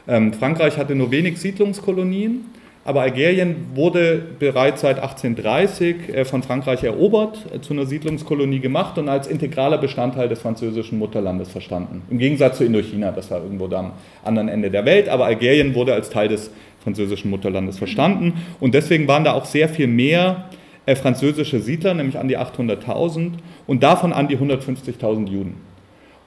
[0.07, 2.45] Ähm, Frankreich hatte nur wenig Siedlungskolonien
[2.87, 8.97] aber Algerien wurde bereits seit 1830 äh, von Frankreich erobert, äh, zu einer Siedlungskolonie gemacht
[8.97, 12.03] und als integraler Bestandteil des französischen Mutterlandes verstanden.
[12.09, 13.91] Im Gegensatz zu Indochina, das war irgendwo da am
[14.23, 16.49] anderen Ende der Welt, aber Algerien wurde als Teil des
[16.81, 18.35] französischen Mutterlandes verstanden.
[18.61, 20.45] Und deswegen waren da auch sehr viel mehr
[20.85, 23.31] äh, französische Siedler, nämlich an die 800.000
[23.67, 25.66] und davon an die 150.000 Juden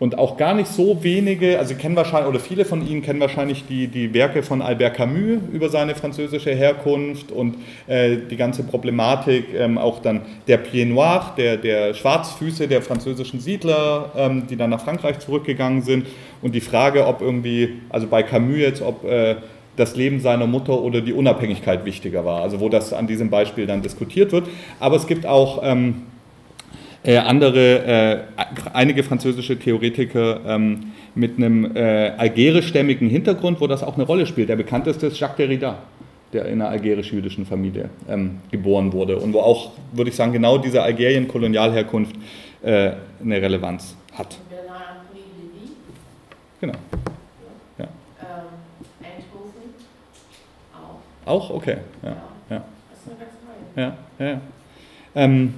[0.01, 3.67] und auch gar nicht so wenige, also kennen wahrscheinlich, oder viele von Ihnen kennen wahrscheinlich
[3.69, 9.55] die, die Werke von Albert Camus über seine französische Herkunft und äh, die ganze Problematik,
[9.55, 14.71] ähm, auch dann der Pied Noir, der, der Schwarzfüße der französischen Siedler, ähm, die dann
[14.71, 16.07] nach Frankreich zurückgegangen sind
[16.41, 19.37] und die Frage, ob irgendwie, also bei Camus jetzt, ob äh,
[19.77, 23.67] das Leben seiner Mutter oder die Unabhängigkeit wichtiger war, also wo das an diesem Beispiel
[23.67, 24.49] dann diskutiert wird.
[24.79, 26.07] Aber es gibt auch ähm,
[27.03, 28.19] äh, andere, äh,
[28.73, 34.49] einige französische Theoretiker ähm, mit einem äh, algerischstämmigen Hintergrund, wo das auch eine Rolle spielt.
[34.49, 35.79] Der bekannteste ist Jacques Derrida,
[36.33, 40.59] der in einer algerisch-jüdischen Familie ähm, geboren wurde und wo auch, würde ich sagen, genau
[40.59, 42.17] diese Algerien-Kolonialherkunft
[42.63, 44.37] äh, eine Relevanz hat.
[46.61, 46.75] Genau.
[47.79, 47.85] Ja.
[47.85, 47.89] Ähm,
[49.01, 49.63] Eindhoven
[50.75, 51.31] auch.
[51.31, 51.51] Auch?
[51.51, 51.79] Okay.
[52.03, 52.17] Ja.
[52.51, 52.65] Ja.
[53.77, 53.97] Ja.
[54.19, 54.27] ja.
[54.27, 54.41] ja.
[55.15, 55.55] Ähm,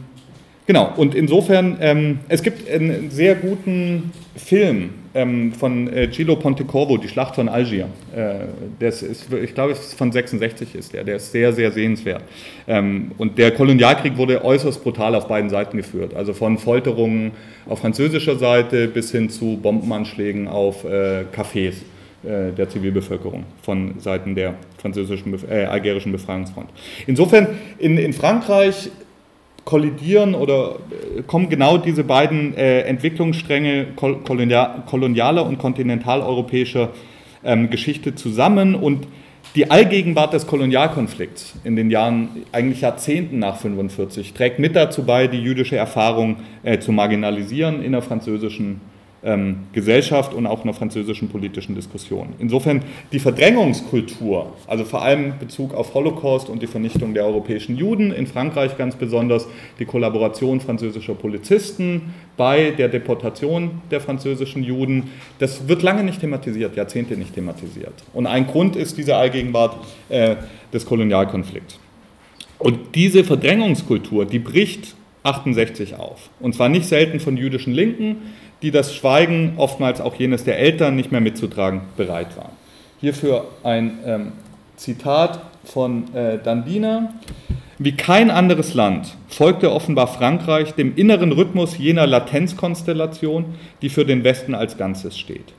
[0.66, 6.98] Genau, und insofern, ähm, es gibt einen sehr guten Film ähm, von äh, Gillo Pontecorvo,
[6.98, 7.88] Die Schlacht von Algier.
[8.14, 8.46] Äh,
[8.78, 12.22] das ist, ich glaube, von 66 ist der, der ist sehr, sehr sehenswert.
[12.68, 17.32] Ähm, und der Kolonialkrieg wurde äußerst brutal auf beiden Seiten geführt, also von Folterungen
[17.68, 21.74] auf französischer Seite bis hin zu Bombenanschlägen auf äh, Cafés
[22.24, 26.68] äh, der Zivilbevölkerung von Seiten der französischen, äh, algerischen Befreiungsfront.
[27.08, 27.48] Insofern
[27.78, 28.90] in, in Frankreich
[29.64, 30.76] kollidieren oder
[31.16, 36.90] äh, kommen genau diese beiden äh, Entwicklungsstränge kolonialer und kontinentaleuropäischer
[37.44, 39.06] ähm, Geschichte zusammen und
[39.54, 45.26] die Allgegenwart des Kolonialkonflikts in den Jahren, eigentlich Jahrzehnten nach 1945, trägt mit dazu bei,
[45.26, 48.80] die jüdische Erfahrung äh, zu marginalisieren in der französischen
[49.24, 52.34] ähm, Gesellschaft und auch in der französischen politischen Diskussion.
[52.38, 52.82] Insofern
[53.12, 58.26] die Verdrängungskultur, also vor allem Bezug auf Holocaust und die Vernichtung der europäischen Juden, in
[58.26, 59.46] Frankreich ganz besonders
[59.78, 66.76] die Kollaboration französischer Polizisten bei der Deportation der französischen Juden, das wird lange nicht thematisiert,
[66.76, 67.94] Jahrzehnte nicht thematisiert.
[68.12, 69.76] Und ein Grund ist diese Allgegenwart
[70.08, 70.36] äh,
[70.72, 71.78] des Kolonialkonflikts.
[72.58, 76.30] Und diese Verdrängungskultur, die bricht 68 auf.
[76.40, 78.16] Und zwar nicht selten von jüdischen Linken,
[78.62, 82.52] die das Schweigen, oftmals auch jenes der Eltern, nicht mehr mitzutragen bereit waren.
[83.00, 84.32] Hierfür ein ähm,
[84.76, 87.12] Zitat von äh, Dandina.
[87.78, 93.46] Wie kein anderes Land folgte offenbar Frankreich dem inneren Rhythmus jener Latenzkonstellation,
[93.82, 95.52] die für den Westen als Ganzes steht.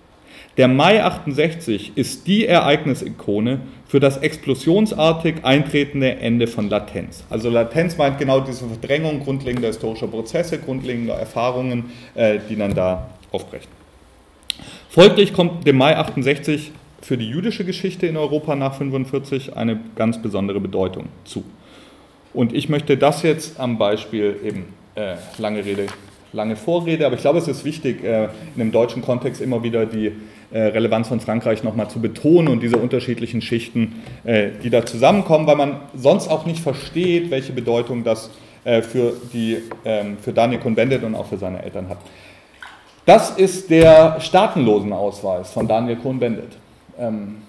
[0.58, 7.24] Der Mai 68 ist die Ereignisikone für das explosionsartig eintretende Ende von Latenz.
[7.30, 13.10] Also Latenz meint genau diese Verdrängung grundlegender historischer Prozesse, grundlegender Erfahrungen, äh, die dann da
[13.32, 13.69] aufbrechen.
[14.89, 20.22] Folglich kommt dem Mai 68 für die jüdische Geschichte in Europa nach 45 eine ganz
[20.22, 21.43] besondere Bedeutung zu.
[22.34, 24.65] Und ich möchte das jetzt am Beispiel eben
[24.96, 25.88] äh, lange Rede,
[26.34, 29.86] lange Vorrede, aber ich glaube, es ist wichtig, äh, in dem deutschen Kontext immer wieder
[29.86, 30.12] die
[30.52, 35.48] äh, Relevanz von Frankreich nochmal zu betonen und diese unterschiedlichen Schichten, äh, die da zusammenkommen,
[35.48, 38.30] weil man sonst auch nicht versteht, welche Bedeutung das
[38.63, 41.98] für, die, ähm, für Daniel Cohn-Bendit und auch für seine Eltern hat.
[43.06, 46.56] Das ist der Staatenlosenausweis von Daniel Cohn-Bendit.
[46.98, 47.41] Ähm,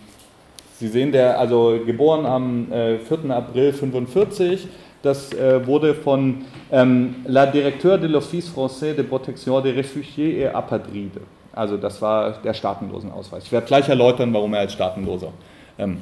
[0.81, 3.31] Sie sehen, der also geboren am 4.
[3.31, 4.66] April 1945.
[5.05, 11.21] Das wurde von ähm, La Directeur de l'Office français de protection des réfugiés et apatrides
[11.55, 13.45] also das war der Staatenlosenausweis.
[13.45, 15.33] Ich werde gleich erläutern, warum er als Staatenloser
[15.79, 15.99] ähm,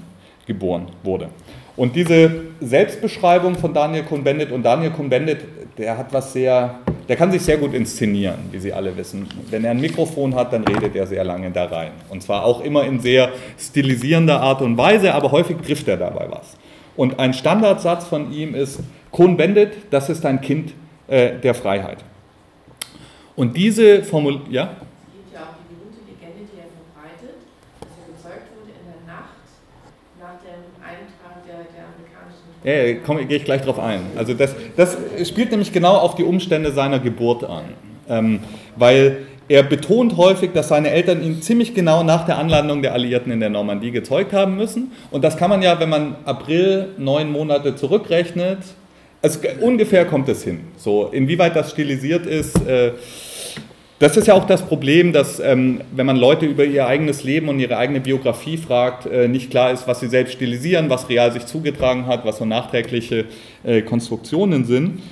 [0.46, 1.28] geboren wurde.
[1.76, 5.38] Und diese Selbstbeschreibung von Daniel Cohn-Bendit und Daniel Cohn-Bendit,
[5.78, 9.26] der hat was sehr, der kann sich sehr gut inszenieren, wie Sie alle wissen.
[9.50, 11.92] Wenn er ein Mikrofon hat, dann redet er sehr lange da rein.
[12.10, 16.26] Und zwar auch immer in sehr stilisierender Art und Weise, aber häufig trifft er dabei
[16.30, 16.56] was.
[16.96, 20.72] Und ein Standardsatz von ihm ist, Cohn-Bendit, das ist ein Kind
[21.08, 21.98] äh, der Freiheit.
[23.36, 24.76] Und diese Formulierung, ja?
[32.64, 34.02] Ja, komme, gehe ich gleich drauf ein.
[34.16, 34.96] Also das, das
[35.28, 37.64] spielt nämlich genau auf die Umstände seiner Geburt an.
[38.08, 38.40] Ähm,
[38.76, 43.30] weil er betont häufig, dass seine Eltern ihn ziemlich genau nach der Anlandung der Alliierten
[43.30, 44.92] in der Normandie gezeugt haben müssen.
[45.10, 48.60] Und das kann man ja, wenn man April neun Monate zurückrechnet,
[49.20, 50.60] also ungefähr kommt es hin.
[50.78, 52.92] So, inwieweit das stilisiert ist, äh,
[53.98, 57.50] das ist ja auch das Problem, dass ähm, wenn man Leute über ihr eigenes Leben
[57.50, 61.30] und ihre eigene Biografie fragt, äh, nicht klar ist, was sie selbst stilisieren, was real
[61.30, 63.26] sich zugetragen hat, was so nachträgliche
[63.64, 65.02] äh, Konstruktionen sind.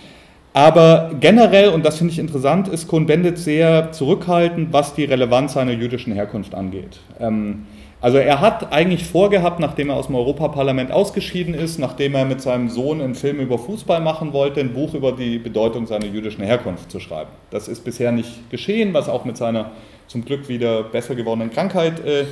[0.52, 5.72] Aber generell, und das finde ich interessant, ist Cohn-Bendit sehr zurückhaltend, was die Relevanz seiner
[5.72, 6.98] jüdischen Herkunft angeht.
[7.20, 7.66] Ähm,
[8.02, 12.40] also er hat eigentlich vorgehabt, nachdem er aus dem Europaparlament ausgeschieden ist, nachdem er mit
[12.40, 16.42] seinem Sohn einen Film über Fußball machen wollte, ein Buch über die Bedeutung seiner jüdischen
[16.42, 17.30] Herkunft zu schreiben.
[17.50, 19.72] Das ist bisher nicht geschehen, was auch mit seiner
[20.06, 22.24] zum Glück wieder besser gewordenen Krankheit äh,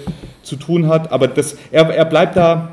[0.43, 1.13] zu tun hat.
[1.13, 2.71] Aber das, er, er bleibt da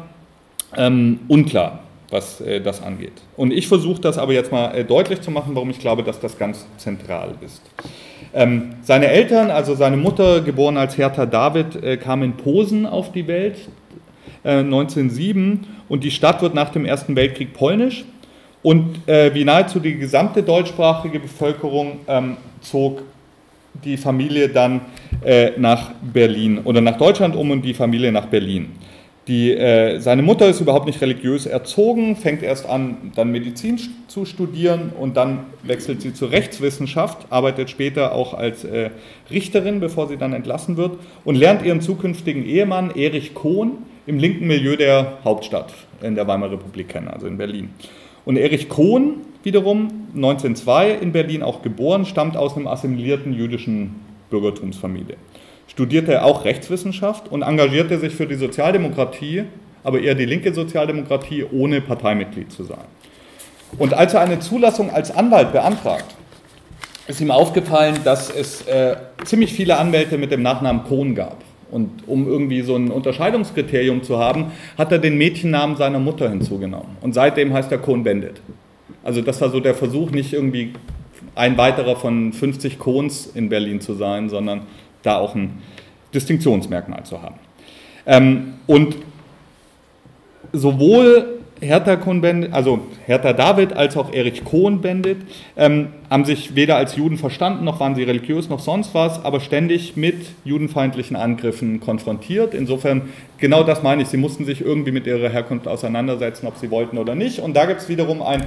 [0.78, 1.80] ähm, unklar,
[2.16, 3.14] was äh, das angeht.
[3.36, 6.20] Und ich versuche das aber jetzt mal äh, deutlich zu machen, warum ich glaube, dass
[6.20, 7.62] das ganz zentral ist.
[8.34, 13.12] Ähm, seine Eltern, also seine Mutter, geboren als Hertha David, äh, kam in Posen auf
[13.12, 13.58] die Welt
[14.44, 18.06] äh, 1907 und die Stadt wird nach dem Ersten Weltkrieg polnisch.
[18.64, 23.04] Und äh, wie nahezu die gesamte deutschsprachige Bevölkerung ähm, zog
[23.84, 24.82] die Familie dann
[25.24, 28.72] äh, nach Berlin oder nach Deutschland um und die Familie nach Berlin.
[29.28, 34.24] Die, äh, seine Mutter ist überhaupt nicht religiös erzogen, fängt erst an, dann Medizin zu
[34.24, 38.92] studieren und dann wechselt sie zur Rechtswissenschaft, arbeitet später auch als äh,
[39.32, 44.46] Richterin, bevor sie dann entlassen wird und lernt ihren zukünftigen Ehemann Erich Kohn im linken
[44.46, 47.70] Milieu der Hauptstadt in der Weimarer Republik kennen, also in Berlin.
[48.26, 53.96] Und Erich Kohn wiederum, 1902 in Berlin auch geboren, stammt aus einem assimilierten jüdischen
[54.30, 55.18] Bürgertumsfamilie
[55.76, 59.44] studierte er auch Rechtswissenschaft und engagierte sich für die Sozialdemokratie,
[59.84, 62.86] aber eher die linke Sozialdemokratie, ohne Parteimitglied zu sein.
[63.78, 66.16] Und als er eine Zulassung als Anwalt beantragt,
[67.08, 71.44] ist ihm aufgefallen, dass es äh, ziemlich viele Anwälte mit dem Nachnamen Kohn gab.
[71.72, 76.96] Und um irgendwie so ein Unterscheidungskriterium zu haben, hat er den Mädchennamen seiner Mutter hinzugenommen.
[77.02, 78.40] Und seitdem heißt er Kohn Bendit.
[79.04, 80.72] Also das war so der Versuch, nicht irgendwie
[81.36, 84.62] ein weiterer von 50 Kohns in Berlin zu sein, sondern
[85.06, 85.62] da auch ein
[86.14, 87.36] Distinktionsmerkmal zu haben.
[88.06, 88.96] Ähm, und
[90.54, 95.18] sowohl Hertha Kohn-Bendit, also Hertha David als auch Erich Kohn-Bendit
[95.56, 99.40] ähm, haben sich weder als Juden verstanden, noch waren sie religiös, noch sonst was, aber
[99.40, 102.54] ständig mit judenfeindlichen Angriffen konfrontiert.
[102.54, 103.04] Insofern,
[103.38, 106.98] genau das meine ich, sie mussten sich irgendwie mit ihrer Herkunft auseinandersetzen, ob sie wollten
[106.98, 107.40] oder nicht.
[107.40, 108.44] Und da gibt es wiederum einen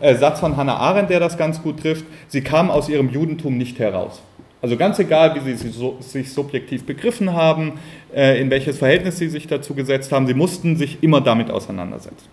[0.00, 2.04] äh, Satz von Hannah Arendt, der das ganz gut trifft.
[2.28, 4.22] Sie kamen aus ihrem Judentum nicht heraus.
[4.62, 7.72] Also ganz egal, wie sie sich subjektiv begriffen haben,
[8.14, 12.28] äh, in welches Verhältnis sie sich dazu gesetzt haben, sie mussten sich immer damit auseinandersetzen.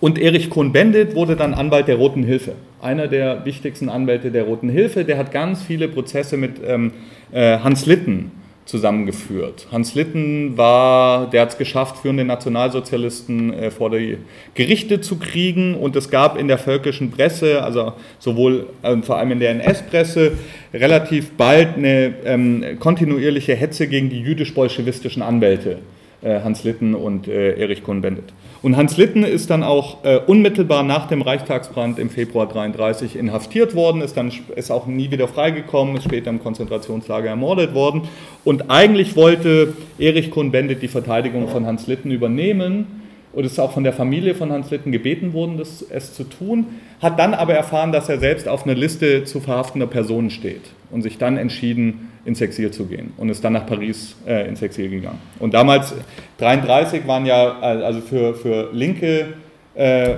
[0.00, 2.54] Und Erich Kohn-Bendit wurde dann Anwalt der Roten Hilfe.
[2.80, 5.04] Einer der wichtigsten Anwälte der Roten Hilfe.
[5.04, 6.92] Der hat ganz viele Prozesse mit ähm,
[7.32, 8.30] äh, Hans Litten
[8.64, 9.66] zusammengeführt.
[9.72, 14.18] Hans Litten war, der hat es geschafft, führende Nationalsozialisten äh, vor die
[14.54, 15.74] Gerichte zu kriegen.
[15.74, 20.32] Und es gab in der völkischen Presse, also sowohl äh, vor allem in der NS-Presse,
[20.72, 25.78] relativ bald eine ähm, kontinuierliche Hetze gegen die jüdisch-bolschewistischen Anwälte.
[26.22, 28.32] Äh, Hans Litten und äh, Erich Cohn-Bendit.
[28.62, 33.74] Und Hans Litten ist dann auch äh, unmittelbar nach dem Reichstagsbrand im Februar 1933 inhaftiert
[33.74, 38.02] worden, ist dann ist auch nie wieder freigekommen, ist später im Konzentrationslager ermordet worden.
[38.44, 42.86] Und eigentlich wollte Erich Cohn-Bendit die Verteidigung von Hans Litten übernehmen
[43.32, 46.66] und ist auch von der Familie von Hans Litten gebeten worden, das, es zu tun,
[47.00, 51.00] hat dann aber erfahren, dass er selbst auf einer Liste zu verhaftender Personen steht und
[51.00, 54.90] sich dann entschieden, ins Exil zu gehen und ist dann nach Paris äh, ins Exil
[54.90, 55.18] gegangen.
[55.38, 55.92] Und damals,
[56.38, 59.34] 1933, waren ja also für, für linke,
[59.74, 60.16] äh,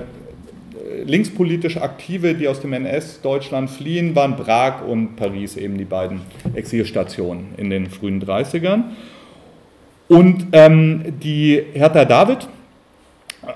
[1.05, 6.23] linkspolitisch Aktive, die aus dem NS-Deutschland fliehen, waren Prag und Paris eben die beiden
[6.55, 8.85] Exilstationen in den frühen 30ern.
[10.09, 12.49] Und ähm, die Hertha David,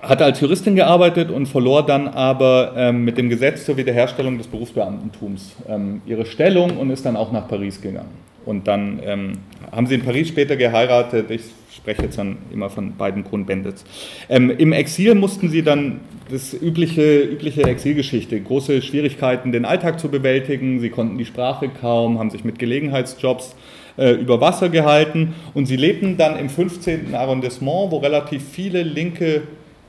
[0.02, 4.48] hat als Juristin gearbeitet und verlor dann aber ähm, mit dem Gesetz zur Wiederherstellung des
[4.48, 8.10] Berufsbeamtentums ähm, ihre Stellung und ist dann auch nach Paris gegangen.
[8.46, 9.32] Und dann ähm,
[9.72, 11.30] haben sie in Paris später geheiratet.
[11.30, 11.42] Ich
[11.74, 13.84] spreche jetzt dann immer von beiden Kronbendits.
[14.28, 20.08] Ähm, Im Exil mussten sie dann das übliche, übliche Exilgeschichte, große Schwierigkeiten, den Alltag zu
[20.08, 20.80] bewältigen.
[20.80, 23.54] Sie konnten die Sprache kaum, haben sich mit Gelegenheitsjobs
[23.96, 27.14] äh, über Wasser gehalten und sie lebten dann im 15.
[27.14, 29.42] Arrondissement, wo relativ viele linke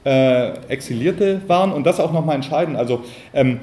[0.04, 2.78] äh, Exilierte waren und das auch nochmal entscheidend.
[2.78, 3.04] Also
[3.34, 3.60] ähm,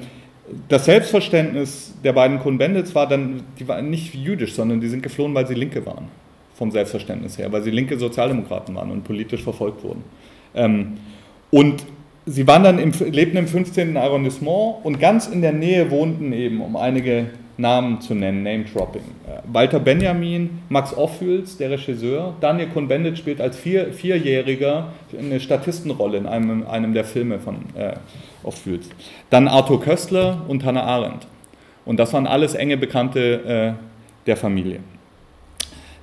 [0.67, 5.33] das Selbstverständnis der beiden Kuhn-Bendits war dann, die waren nicht jüdisch, sondern die sind geflohen,
[5.33, 6.07] weil sie Linke waren,
[6.53, 10.03] vom Selbstverständnis her, weil sie linke Sozialdemokraten waren und politisch verfolgt wurden.
[10.53, 10.93] Ähm,
[11.51, 11.83] und
[12.25, 13.97] sie waren dann im, lebten im 15.
[13.97, 17.27] Arrondissement und ganz in der Nähe wohnten eben, um einige
[17.57, 19.01] Namen zu nennen, Name-Dropping.
[19.01, 26.17] Äh, Walter Benjamin, Max Ophüls, der Regisseur, Daniel Cohn-Bendit spielt als Vier, Vierjähriger eine Statistenrolle
[26.17, 27.93] in einem, einem der Filme von äh,
[28.43, 28.89] Ophüls.
[29.29, 31.27] Dann Arthur Köstler und Hannah Arendt.
[31.85, 34.79] Und das waren alles enge Bekannte äh, der Familie.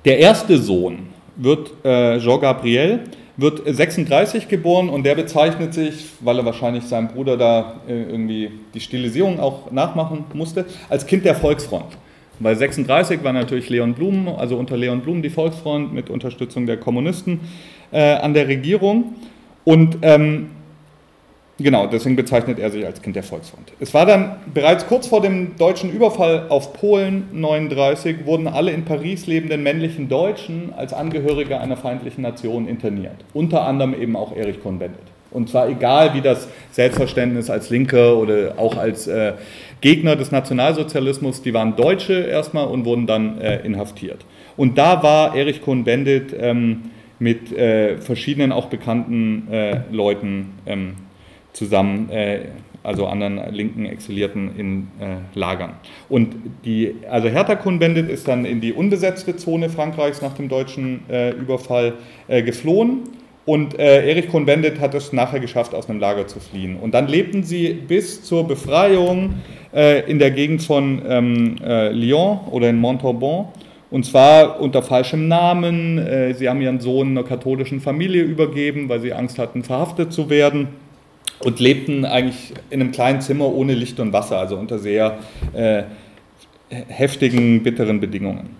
[0.05, 3.01] Der erste Sohn wird äh, Jean Gabriel,
[3.35, 8.51] wird 36 geboren und der bezeichnet sich, weil er wahrscheinlich seinem Bruder da äh, irgendwie
[8.73, 11.97] die Stilisierung auch nachmachen musste, als Kind der Volksfront.
[12.39, 16.77] Weil 36 war natürlich Leon Blum, also unter Leon Blum die Volksfront mit Unterstützung der
[16.77, 17.39] Kommunisten
[17.91, 19.15] äh, an der Regierung.
[19.63, 20.49] Und ähm,
[21.59, 23.73] Genau, deswegen bezeichnet er sich als Kind der Volksfront.
[23.79, 28.85] Es war dann bereits kurz vor dem deutschen Überfall auf Polen 39 wurden alle in
[28.85, 33.17] Paris lebenden männlichen Deutschen als Angehörige einer feindlichen Nation interniert.
[33.33, 34.99] Unter anderem eben auch Erich Cohn-Bendit.
[35.29, 39.33] Und zwar egal, wie das Selbstverständnis als Linke oder auch als äh,
[39.81, 44.25] Gegner des Nationalsozialismus, die waren Deutsche erstmal und wurden dann äh, inhaftiert.
[44.57, 50.95] Und da war Erich Cohn-Bendit ähm, mit äh, verschiedenen auch bekannten äh, Leuten ähm,
[51.53, 52.39] zusammen, äh,
[52.83, 55.71] also anderen linken Exilierten in äh, Lagern.
[56.09, 56.35] Und
[56.65, 61.31] die, also Hertha Cohn-Bendit ist dann in die unbesetzte Zone Frankreichs nach dem deutschen äh,
[61.31, 61.93] Überfall
[62.27, 63.03] äh, geflohen.
[63.45, 66.77] Und äh, Erich Cohn-Bendit hat es nachher geschafft, aus einem Lager zu fliehen.
[66.77, 69.35] Und dann lebten sie bis zur Befreiung
[69.73, 71.55] äh, in der Gegend von ähm,
[71.91, 73.47] Lyon oder in Montauban.
[73.91, 76.33] Und zwar unter falschem Namen.
[76.33, 80.69] sie haben ihren Sohn einer katholischen Familie übergeben, weil sie Angst hatten, verhaftet zu werden
[81.39, 85.19] und lebten eigentlich in einem kleinen Zimmer ohne Licht und Wasser, also unter sehr
[85.53, 85.83] äh,
[86.69, 88.51] heftigen, bitteren Bedingungen.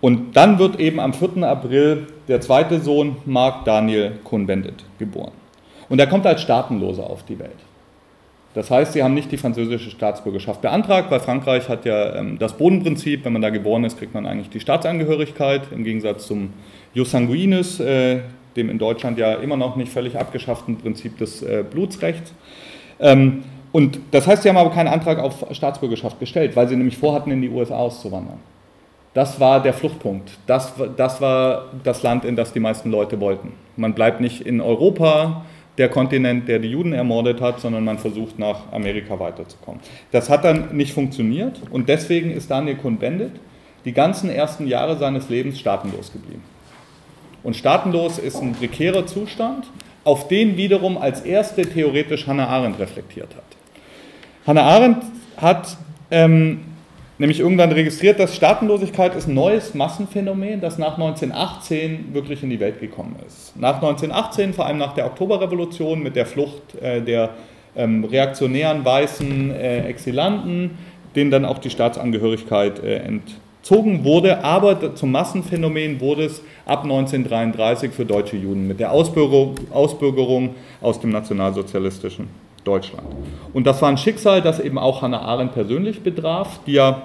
[0.00, 1.42] Und dann wird eben am 4.
[1.42, 5.32] April der zweite Sohn, Mark Daniel Cohn-Bendit, geboren.
[5.88, 7.56] Und er kommt als Staatenloser auf die Welt.
[8.54, 12.56] Das heißt, sie haben nicht die französische Staatsbürgerschaft beantragt, weil Frankreich hat ja ähm, das
[12.56, 16.52] Bodenprinzip, wenn man da geboren ist, kriegt man eigentlich die Staatsangehörigkeit, im Gegensatz zum
[16.94, 18.20] Jus sanguinis, äh,
[18.58, 22.32] dem in Deutschland ja immer noch nicht völlig abgeschafften Prinzip des äh, Blutsrechts.
[23.00, 26.96] Ähm, und das heißt, sie haben aber keinen Antrag auf Staatsbürgerschaft gestellt, weil sie nämlich
[26.96, 28.38] vorhatten, in die USA auszuwandern.
[29.14, 30.30] Das war der Fluchtpunkt.
[30.46, 33.52] Das, das war das Land, in das die meisten Leute wollten.
[33.76, 35.44] Man bleibt nicht in Europa,
[35.78, 39.80] der Kontinent, der die Juden ermordet hat, sondern man versucht nach Amerika weiterzukommen.
[40.10, 43.32] Das hat dann nicht funktioniert und deswegen ist Daniel Cohn-Bendit
[43.84, 46.42] die ganzen ersten Jahre seines Lebens staatenlos geblieben.
[47.42, 49.66] Und staatenlos ist ein prekärer Zustand,
[50.04, 53.44] auf den wiederum als erste theoretisch Hannah Arendt reflektiert hat.
[54.46, 55.04] Hannah Arendt
[55.36, 55.76] hat
[56.10, 56.60] ähm,
[57.18, 62.60] nämlich irgendwann registriert, dass Staatenlosigkeit ist ein neues Massenphänomen, das nach 1918 wirklich in die
[62.60, 63.56] Welt gekommen ist.
[63.56, 67.30] Nach 1918, vor allem nach der Oktoberrevolution mit der Flucht äh, der
[67.76, 70.78] ähm, reaktionären weißen äh, Exilanten,
[71.14, 73.47] denen dann auch die Staatsangehörigkeit äh, entzogen
[74.04, 80.54] wurde, aber zum Massenphänomen wurde es ab 1933 für deutsche Juden mit der Ausbürgerung, Ausbürgerung
[80.80, 82.28] aus dem nationalsozialistischen
[82.64, 83.06] Deutschland.
[83.52, 87.02] Und das war ein Schicksal, das eben auch Hannah Arendt persönlich betraf, die ja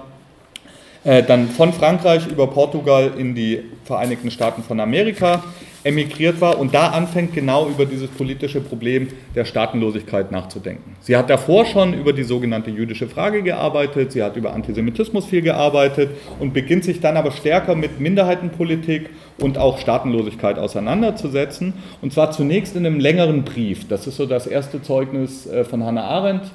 [1.04, 5.44] äh, dann von Frankreich über Portugal in die Vereinigten Staaten von Amerika
[5.84, 10.96] emigriert war und da anfängt genau über dieses politische Problem der Staatenlosigkeit nachzudenken.
[11.00, 15.42] Sie hat davor schon über die sogenannte jüdische Frage gearbeitet, sie hat über Antisemitismus viel
[15.42, 16.10] gearbeitet
[16.40, 21.74] und beginnt sich dann aber stärker mit Minderheitenpolitik und auch Staatenlosigkeit auseinanderzusetzen.
[22.00, 23.86] Und zwar zunächst in einem längeren Brief.
[23.86, 26.50] Das ist so das erste Zeugnis äh, von Hannah Arendt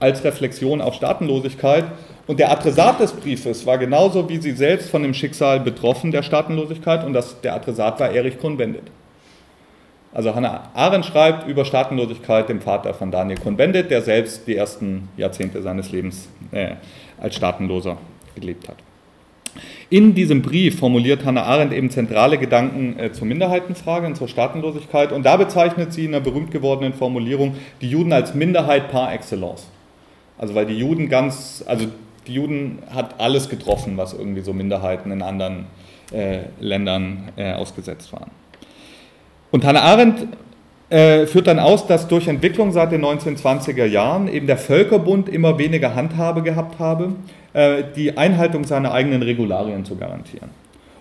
[0.00, 1.84] als Reflexion auf Staatenlosigkeit.
[2.26, 6.22] Und der Adressat des Briefes war genauso wie sie selbst von dem Schicksal betroffen, der
[6.22, 8.84] Staatenlosigkeit, und das, der Adressat war Erich Cohn-Bendit.
[10.12, 15.08] Also Hannah Arendt schreibt über Staatenlosigkeit dem Vater von Daniel Cohn-Bendit, der selbst die ersten
[15.16, 16.72] Jahrzehnte seines Lebens äh,
[17.20, 17.96] als Staatenloser
[18.34, 18.76] gelebt hat.
[19.88, 25.12] In diesem Brief formuliert Hannah Arendt eben zentrale Gedanken äh, zur Minderheitenfrage und zur Staatenlosigkeit
[25.12, 29.66] und da bezeichnet sie in einer berühmt gewordenen Formulierung die Juden als Minderheit par excellence.
[30.40, 31.86] Also weil die Juden ganz, also
[32.26, 35.66] die Juden hat alles getroffen, was irgendwie so Minderheiten in anderen
[36.12, 38.30] äh, Ländern äh, ausgesetzt waren.
[39.50, 40.28] Und Hannah Arendt
[40.88, 45.58] äh, führt dann aus, dass durch Entwicklung seit den 1920er Jahren eben der Völkerbund immer
[45.58, 47.12] weniger Handhabe gehabt habe,
[47.52, 50.48] äh, die Einhaltung seiner eigenen Regularien zu garantieren.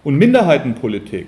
[0.04, 1.28] Und Minderheitenpolitik,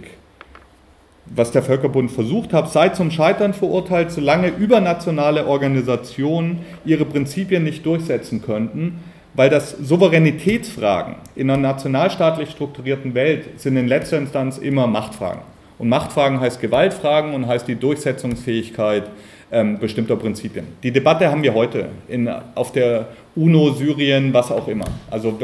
[1.26, 7.86] was der Völkerbund versucht hat, sei zum Scheitern verurteilt, solange übernationale Organisationen ihre Prinzipien nicht
[7.86, 9.00] durchsetzen könnten,
[9.34, 15.42] weil das Souveränitätsfragen in einer nationalstaatlich strukturierten Welt sind in letzter Instanz immer Machtfragen.
[15.78, 19.10] Und Machtfragen heißt Gewaltfragen und heißt die Durchsetzungsfähigkeit
[19.52, 20.66] ähm, bestimmter Prinzipien.
[20.82, 24.86] Die Debatte haben wir heute in, auf der UNO, Syrien, was auch immer.
[25.10, 25.38] Also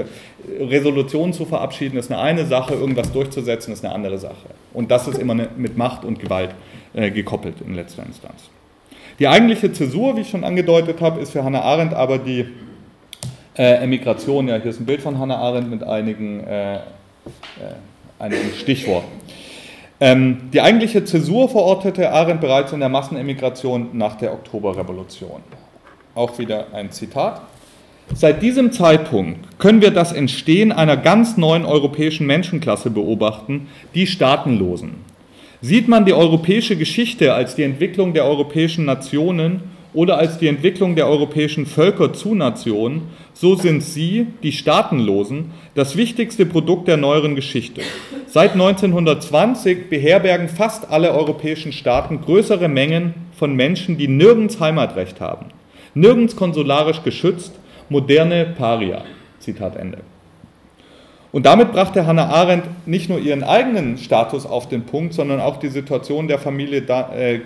[0.60, 4.48] Resolutionen zu verabschieden ist eine eine Sache, irgendwas durchzusetzen ist eine andere Sache.
[4.74, 6.52] Und das ist immer eine, mit Macht und Gewalt
[6.94, 8.50] äh, gekoppelt in letzter Instanz.
[9.20, 12.46] Die eigentliche Zäsur, wie ich schon angedeutet habe, ist für Hannah Arendt aber die
[13.58, 16.80] äh, Emigration, ja, hier ist ein Bild von Hannah Arendt mit einigen, äh, äh,
[18.20, 19.10] einigen Stichworten.
[20.00, 25.42] Ähm, die eigentliche Zäsur verortete Arendt bereits in der Massenemigration nach der Oktoberrevolution.
[26.14, 27.42] Auch wieder ein Zitat.
[28.14, 34.96] Seit diesem Zeitpunkt können wir das Entstehen einer ganz neuen europäischen Menschenklasse beobachten, die Staatenlosen.
[35.62, 39.64] Sieht man die europäische Geschichte als die Entwicklung der europäischen Nationen
[39.98, 45.98] oder als die Entwicklung der europäischen Völker zu Nationen, so sind sie, die Staatenlosen, das
[45.98, 47.82] wichtigste Produkt der neueren Geschichte.
[48.28, 55.48] Seit 1920 beherbergen fast alle europäischen Staaten größere Mengen von Menschen, die nirgends Heimatrecht haben,
[55.96, 57.54] nirgends konsularisch geschützt,
[57.90, 59.04] moderne Paria.
[59.40, 60.02] Zitat Ende.
[61.32, 65.58] Und damit brachte Hannah Arendt nicht nur ihren eigenen Status auf den Punkt, sondern auch
[65.58, 67.40] die Situation der Familie äh,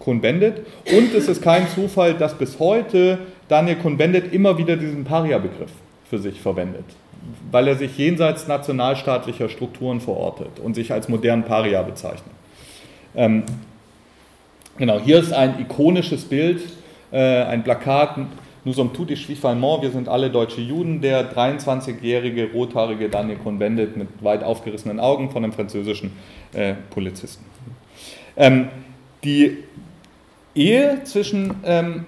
[0.00, 0.66] Cohn-Bendit.
[0.92, 3.18] Und es ist kein Zufall, dass bis heute
[3.48, 5.70] Daniel Cohn-Bendit immer wieder diesen Paria-Begriff
[6.10, 6.84] für sich verwendet,
[7.50, 12.34] weil er sich jenseits nationalstaatlicher Strukturen verortet und sich als modernen Paria bezeichnet.
[13.14, 13.44] Ähm,
[14.76, 16.62] genau, hier ist ein ikonisches Bild,
[17.12, 18.16] äh, ein Plakat
[18.68, 21.00] Nous sommes tous des Juifs allemands, wir sind alle deutsche Juden.
[21.00, 26.12] Der 23-jährige rothaarige Daniel Cohn-Bendit mit weit aufgerissenen Augen von einem französischen
[26.52, 27.46] äh, Polizisten.
[28.36, 28.68] Ähm,
[29.24, 29.64] die
[30.54, 32.04] Ehe zwischen ähm,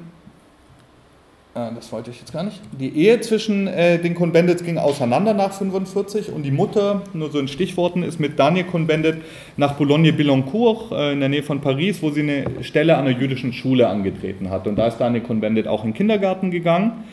[1.52, 2.60] das wollte ich jetzt gar nicht.
[2.78, 7.40] Die Ehe zwischen äh, den Cohn-Bendits ging auseinander nach 45 und die Mutter, nur so
[7.40, 9.16] in Stichworten, ist mit Daniel Cohn-Bendit
[9.56, 13.52] nach Boulogne-Billancourt äh, in der Nähe von Paris, wo sie eine Stelle an einer jüdischen
[13.52, 14.68] Schule angetreten hat.
[14.68, 17.04] Und da ist Daniel Cohn-Bendit auch in den Kindergarten gegangen.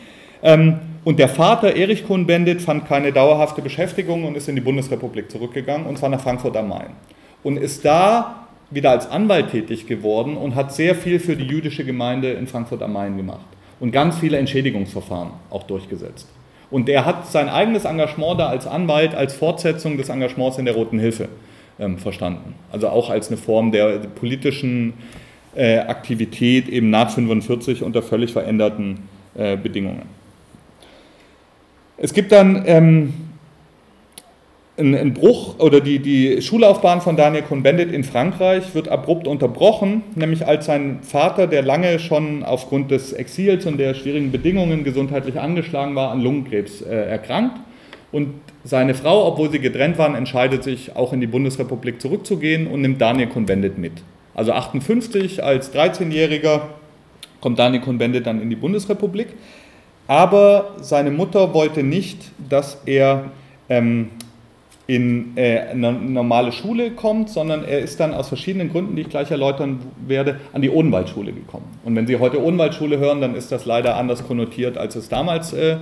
[0.44, 5.32] Ähm, und der Vater, Erich Cohn-Bendit, fand keine dauerhafte Beschäftigung und ist in die Bundesrepublik
[5.32, 6.90] zurückgegangen, und zwar nach Frankfurt am Main.
[7.42, 11.84] Und ist da wieder als Anwalt tätig geworden und hat sehr viel für die jüdische
[11.84, 13.46] Gemeinde in Frankfurt am Main gemacht
[13.80, 16.28] und ganz viele Entschädigungsverfahren auch durchgesetzt.
[16.70, 20.74] Und er hat sein eigenes Engagement da als Anwalt als Fortsetzung des Engagements in der
[20.74, 21.28] Roten Hilfe
[21.78, 22.54] ähm, verstanden.
[22.70, 24.94] Also auch als eine Form der politischen
[25.54, 30.02] äh, Aktivität eben nach 45 unter völlig veränderten äh, Bedingungen.
[31.96, 33.12] Es gibt dann ähm,
[34.78, 40.46] einen Bruch oder die, die Schullaufbahn von Daniel Cohn-Bendit in Frankreich wird abrupt unterbrochen, nämlich
[40.46, 45.94] als sein Vater, der lange schon aufgrund des Exils und der schwierigen Bedingungen gesundheitlich angeschlagen
[45.96, 47.56] war, an Lungenkrebs äh, erkrankt.
[48.12, 52.80] Und seine Frau, obwohl sie getrennt waren, entscheidet sich auch in die Bundesrepublik zurückzugehen und
[52.80, 53.92] nimmt Daniel Cohn-Bendit mit.
[54.34, 56.60] Also 58 als 13-Jähriger
[57.40, 59.28] kommt Daniel Cohn-Bendit dann in die Bundesrepublik.
[60.06, 62.18] Aber seine Mutter wollte nicht,
[62.48, 63.30] dass er
[63.68, 64.08] ähm,
[64.88, 69.10] in äh, eine normale Schule kommt, sondern er ist dann aus verschiedenen Gründen, die ich
[69.10, 71.66] gleich erläutern werde, an die Odenwaldschule gekommen.
[71.84, 75.52] Und wenn Sie heute Odenwaldschule hören, dann ist das leider anders konnotiert, als es damals
[75.52, 75.76] äh,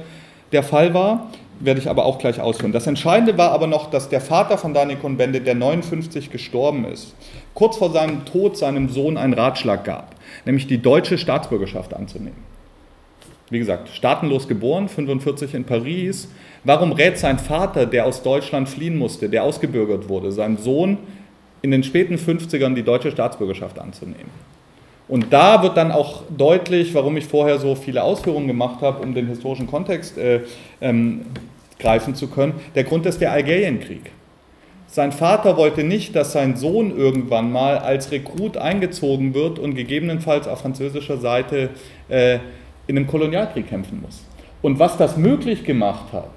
[0.51, 1.31] der Fall war.
[1.61, 2.73] Werde ich aber auch gleich ausführen.
[2.73, 7.15] Das Entscheidende war aber noch, dass der Vater von Daniel Cohn-Bendit, der 59 gestorben ist,
[7.55, 12.45] kurz vor seinem Tod seinem Sohn einen Ratschlag gab, nämlich die deutsche Staatsbürgerschaft anzunehmen.
[13.51, 16.29] Wie gesagt, staatenlos geboren, 45 in Paris,
[16.67, 20.99] Warum rät sein Vater, der aus Deutschland fliehen musste, der ausgebürgert wurde, seinem Sohn
[21.63, 24.33] in den späten 50ern die deutsche Staatsbürgerschaft anzunehmen?
[25.07, 29.15] Und da wird dann auch deutlich, warum ich vorher so viele Ausführungen gemacht habe, um
[29.15, 30.41] den historischen Kontext äh,
[30.81, 31.27] ähm,
[31.79, 32.55] greifen zu können.
[32.75, 34.11] Der Grund ist der Algerienkrieg.
[34.89, 40.49] Sein Vater wollte nicht, dass sein Sohn irgendwann mal als Rekrut eingezogen wird und gegebenenfalls
[40.49, 41.71] auf französischer Seite
[42.09, 42.41] äh,
[42.89, 44.25] in einem Kolonialkrieg kämpfen muss.
[44.63, 46.33] Und was das möglich gemacht hat,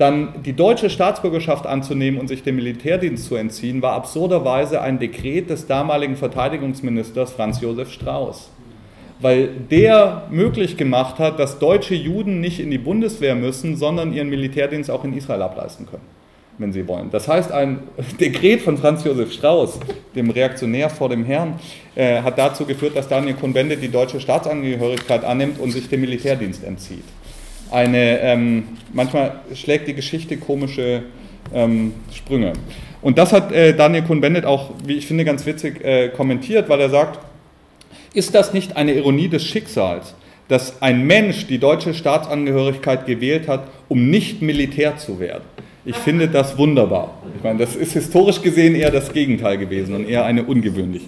[0.00, 5.50] dann die deutsche Staatsbürgerschaft anzunehmen und sich dem Militärdienst zu entziehen, war absurderweise ein Dekret
[5.50, 8.50] des damaligen Verteidigungsministers Franz Josef Strauß.
[9.20, 14.30] Weil der möglich gemacht hat, dass deutsche Juden nicht in die Bundeswehr müssen, sondern ihren
[14.30, 16.06] Militärdienst auch in Israel ableisten können,
[16.56, 17.10] wenn sie wollen.
[17.10, 17.80] Das heißt, ein
[18.20, 19.80] Dekret von Franz Josef Strauß,
[20.14, 21.60] dem Reaktionär vor dem Herrn,
[21.94, 26.64] äh, hat dazu geführt, dass Daniel Cohn-Bendit die deutsche Staatsangehörigkeit annimmt und sich dem Militärdienst
[26.64, 27.04] entzieht
[27.72, 31.02] eine, ähm, manchmal schlägt die Geschichte komische
[31.54, 32.52] ähm, Sprünge.
[33.02, 36.80] Und das hat äh, Daniel Kuhn-Bendit auch, wie ich finde, ganz witzig äh, kommentiert, weil
[36.80, 37.18] er sagt,
[38.12, 40.14] ist das nicht eine Ironie des Schicksals,
[40.48, 45.44] dass ein Mensch die deutsche Staatsangehörigkeit gewählt hat, um nicht Militär zu werden?
[45.84, 47.22] Ich finde das wunderbar.
[47.36, 51.06] Ich meine, das ist historisch gesehen eher das Gegenteil gewesen und eher eine ungewöhnliche.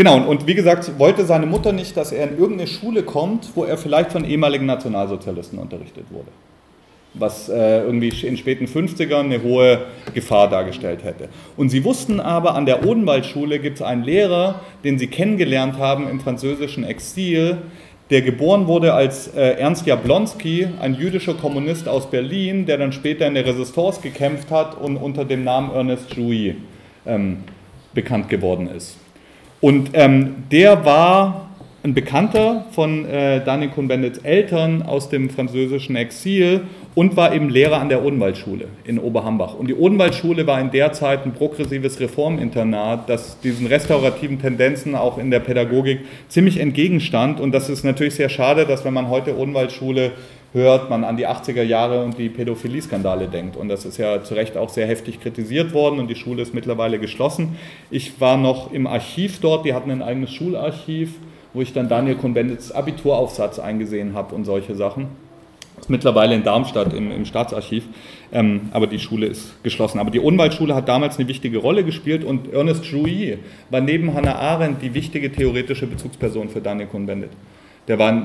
[0.00, 3.64] Genau, und wie gesagt, wollte seine Mutter nicht, dass er in irgendeine Schule kommt, wo
[3.64, 6.28] er vielleicht von ehemaligen Nationalsozialisten unterrichtet wurde.
[7.12, 9.80] Was äh, irgendwie in späten 50ern eine hohe
[10.14, 11.28] Gefahr dargestellt hätte.
[11.58, 16.08] Und sie wussten aber, an der Odenwaldschule gibt es einen Lehrer, den sie kennengelernt haben
[16.08, 17.58] im französischen Exil,
[18.08, 23.26] der geboren wurde als äh, Ernst Jablonski, ein jüdischer Kommunist aus Berlin, der dann später
[23.26, 26.56] in der Resistance gekämpft hat und unter dem Namen Ernest Jouy
[27.04, 27.44] ähm,
[27.92, 28.96] bekannt geworden ist.
[29.60, 31.50] Und ähm, der war
[31.82, 36.62] ein Bekannter von äh, Daniel Cohn-Bendits Eltern aus dem französischen Exil
[36.94, 39.54] und war eben Lehrer an der Odenwaldschule in Oberhambach.
[39.54, 45.16] Und die Odenwaldschule war in der Zeit ein progressives Reforminternat, das diesen restaurativen Tendenzen auch
[45.16, 47.40] in der Pädagogik ziemlich entgegenstand.
[47.40, 50.12] Und das ist natürlich sehr schade, dass wenn man heute Odenwaldschule
[50.52, 53.56] hört, man an die 80er Jahre und die Pädophilie-Skandale denkt.
[53.56, 56.54] Und das ist ja zu Recht auch sehr heftig kritisiert worden und die Schule ist
[56.54, 57.56] mittlerweile geschlossen.
[57.90, 61.14] Ich war noch im Archiv dort, die hatten ein eigenes Schularchiv,
[61.52, 65.08] wo ich dann Daniel Cohn-Bendits Abituraufsatz eingesehen habe und solche Sachen.
[65.76, 67.84] Das ist mittlerweile in Darmstadt im, im Staatsarchiv,
[68.32, 69.98] ähm, aber die Schule ist geschlossen.
[69.98, 73.38] Aber die Unwaldschule hat damals eine wichtige Rolle gespielt und Ernest Jouy
[73.70, 77.30] war neben Hannah Arendt die wichtige theoretische Bezugsperson für Daniel Cohn-Bendit.
[77.90, 78.22] Der war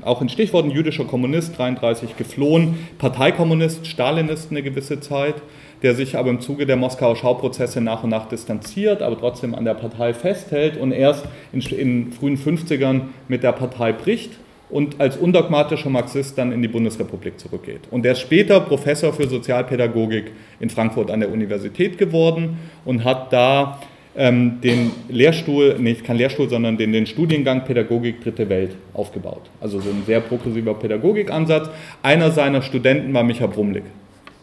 [0.00, 5.34] auch in Stichworten jüdischer Kommunist, 33 geflohen, Parteikommunist, Stalinist eine gewisse Zeit,
[5.82, 9.66] der sich aber im Zuge der Moskauer Schauprozesse nach und nach distanziert, aber trotzdem an
[9.66, 14.30] der Partei festhält und erst in, in frühen 50ern mit der Partei bricht
[14.70, 17.82] und als undogmatischer Marxist dann in die Bundesrepublik zurückgeht.
[17.90, 23.34] Und er ist später Professor für Sozialpädagogik in Frankfurt an der Universität geworden und hat
[23.34, 23.80] da
[24.16, 29.42] ähm, den Lehrstuhl, nicht kein Lehrstuhl, sondern den, den Studiengang Pädagogik Dritte Welt aufgebaut.
[29.60, 31.70] Also so ein sehr progressiver Pädagogikansatz.
[32.02, 33.84] Einer seiner Studenten war Micha Brumlik.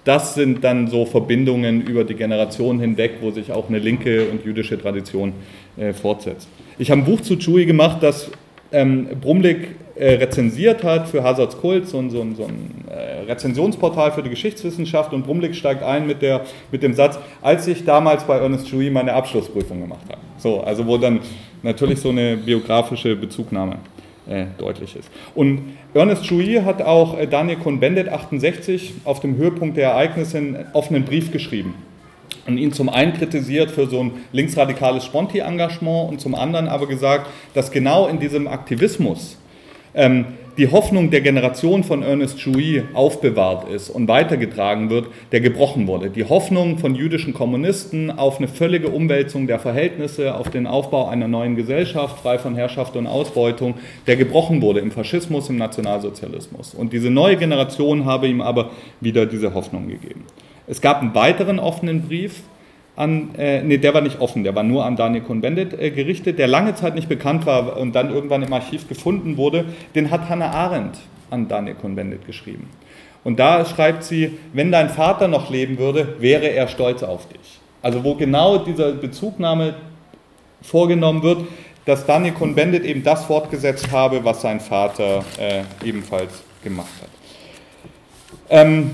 [0.03, 4.43] Das sind dann so Verbindungen über die Generation hinweg, wo sich auch eine linke und
[4.43, 5.33] jüdische Tradition
[5.77, 6.49] äh, fortsetzt.
[6.79, 8.31] Ich habe ein Buch zu Chui gemacht, das
[8.71, 14.11] ähm, Brumlik äh, rezensiert hat für Hazards Kult, so ein, so so ein äh, Rezensionsportal
[14.11, 16.41] für die Geschichtswissenschaft und Brumlik steigt ein mit, der,
[16.71, 20.21] mit dem Satz, als ich damals bei Ernest Chewy meine Abschlussprüfung gemacht habe.
[20.37, 21.19] So, also wo dann
[21.61, 23.77] natürlich so eine biografische Bezugnahme
[24.27, 25.09] äh, deutlich ist.
[25.35, 30.65] Und Ernest Chewy hat auch äh, Daniel Cohn-Bendit 68 auf dem Höhepunkt der Ereignisse einen
[30.73, 31.75] offenen Brief geschrieben
[32.47, 37.27] und ihn zum einen kritisiert für so ein linksradikales Sponti-Engagement und zum anderen aber gesagt,
[37.53, 39.37] dass genau in diesem Aktivismus
[39.93, 40.25] ähm,
[40.57, 46.09] die Hoffnung der Generation von Ernest Jouy aufbewahrt ist und weitergetragen wird, der gebrochen wurde.
[46.09, 51.27] Die Hoffnung von jüdischen Kommunisten auf eine völlige Umwälzung der Verhältnisse, auf den Aufbau einer
[51.27, 53.75] neuen Gesellschaft, frei von Herrschaft und Ausbeutung,
[54.07, 56.73] der gebrochen wurde im Faschismus, im Nationalsozialismus.
[56.73, 60.25] Und diese neue Generation habe ihm aber wieder diese Hoffnung gegeben.
[60.71, 62.43] Es gab einen weiteren offenen Brief
[62.95, 66.39] an, äh, nee, der war nicht offen, der war nur an Daniel Cohn-Bendit äh, gerichtet,
[66.39, 69.65] der lange Zeit nicht bekannt war und dann irgendwann im Archiv gefunden wurde.
[69.95, 70.97] Den hat Hannah Arendt
[71.29, 72.69] an Daniel Cohn-Bendit geschrieben.
[73.25, 77.59] Und da schreibt sie, wenn dein Vater noch leben würde, wäre er stolz auf dich.
[77.81, 79.73] Also wo genau diese Bezugnahme
[80.61, 81.39] vorgenommen wird,
[81.83, 87.09] dass Daniel Cohn-Bendit eben das fortgesetzt habe, was sein Vater äh, ebenfalls gemacht hat.
[88.49, 88.91] Ähm,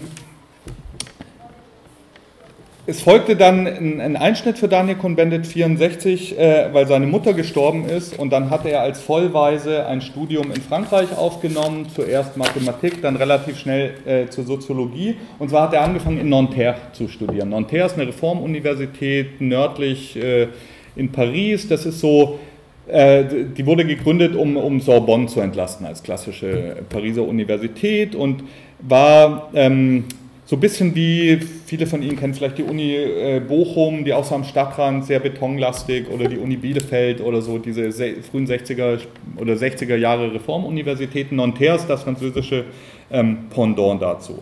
[2.90, 8.18] es folgte dann ein Einschnitt für Daniel Cohn-Bendit 64, äh, weil seine Mutter gestorben ist.
[8.18, 13.60] Und dann hatte er als Vollweise ein Studium in Frankreich aufgenommen, zuerst Mathematik, dann relativ
[13.60, 15.18] schnell äh, zur Soziologie.
[15.38, 17.50] Und zwar hat er angefangen in Nanterre zu studieren.
[17.50, 20.48] Nanterre ist eine Reformuniversität nördlich äh,
[20.96, 22.40] in Paris, das ist so
[22.88, 23.26] äh,
[23.58, 28.46] die wurde gegründet, um, um Sorbonne zu entlasten als klassische Pariser Universität und
[28.80, 30.06] war ähm,
[30.46, 31.38] so ein bisschen wie,
[31.68, 36.10] viele von Ihnen kennen vielleicht die Uni äh, Bochum, die so am Stadtrand sehr betonlastig
[36.10, 39.00] oder die Uni Bielefeld oder so, diese frühen 60er
[39.36, 41.36] oder 60er Jahre Reformuniversitäten.
[41.36, 42.64] Nanterre ist das französische
[43.12, 44.42] ähm, Pendant dazu.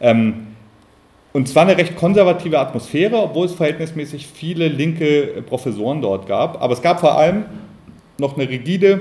[0.00, 0.46] Ähm,
[1.32, 6.62] und zwar eine recht konservative Atmosphäre, obwohl es verhältnismäßig viele linke Professoren dort gab.
[6.62, 7.46] Aber es gab vor allem
[8.18, 9.00] noch eine rigide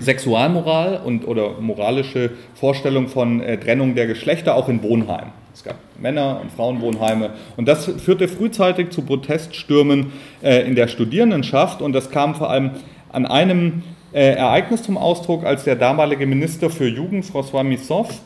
[0.00, 5.43] Sexualmoral und oder moralische Vorstellung von äh, Trennung der Geschlechter auch in Wohnheimen.
[5.54, 7.30] Es gab Männer- und Frauenwohnheime.
[7.56, 11.80] Und das führte frühzeitig zu Proteststürmen äh, in der Studierendenschaft.
[11.80, 12.72] Und das kam vor allem
[13.12, 18.20] an einem äh, Ereignis zum Ausdruck, als der damalige Minister für Jugend, François Missoff,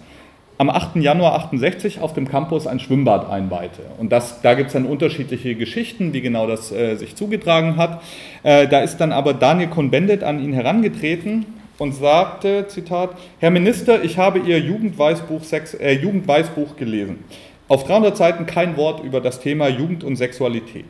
[0.56, 0.96] am 8.
[0.96, 3.82] Januar 68 auf dem Campus ein Schwimmbad einweihte.
[3.98, 8.02] Und das, da gibt es dann unterschiedliche Geschichten, wie genau das äh, sich zugetragen hat.
[8.42, 11.44] Äh, da ist dann aber Daniel Cohn-Bendit an ihn herangetreten
[11.78, 17.24] und sagte, Zitat, Herr Minister, ich habe Ihr Jugendweißbuch, Sex, äh, Jugendweißbuch gelesen.
[17.68, 20.86] Auf 300 Seiten kein Wort über das Thema Jugend und Sexualität.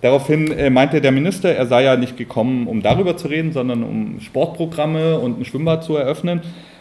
[0.00, 3.82] Daraufhin äh, meinte der Minister, er sei ja nicht gekommen, um darüber zu reden, sondern
[3.82, 6.40] um Sportprogramme und ein Schwimmbad zu eröffnen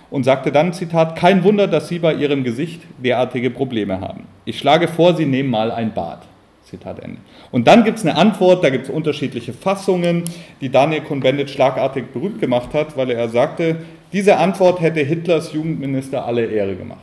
[0.10, 4.26] und sagte dann, Zitat, kein Wunder, dass Sie bei Ihrem Gesicht derartige Probleme haben.
[4.46, 6.24] Ich schlage vor, Sie nehmen mal ein Bad.
[6.64, 7.18] Zitat Ende.
[7.52, 10.24] Und dann gibt es eine Antwort, da gibt es unterschiedliche Fassungen,
[10.62, 13.78] die Daniel Cohn-Bendit schlagartig berühmt gemacht hat, weil er sagte,
[14.14, 17.00] diese Antwort hätte Hitlers Jugendminister alle Ehre gemacht.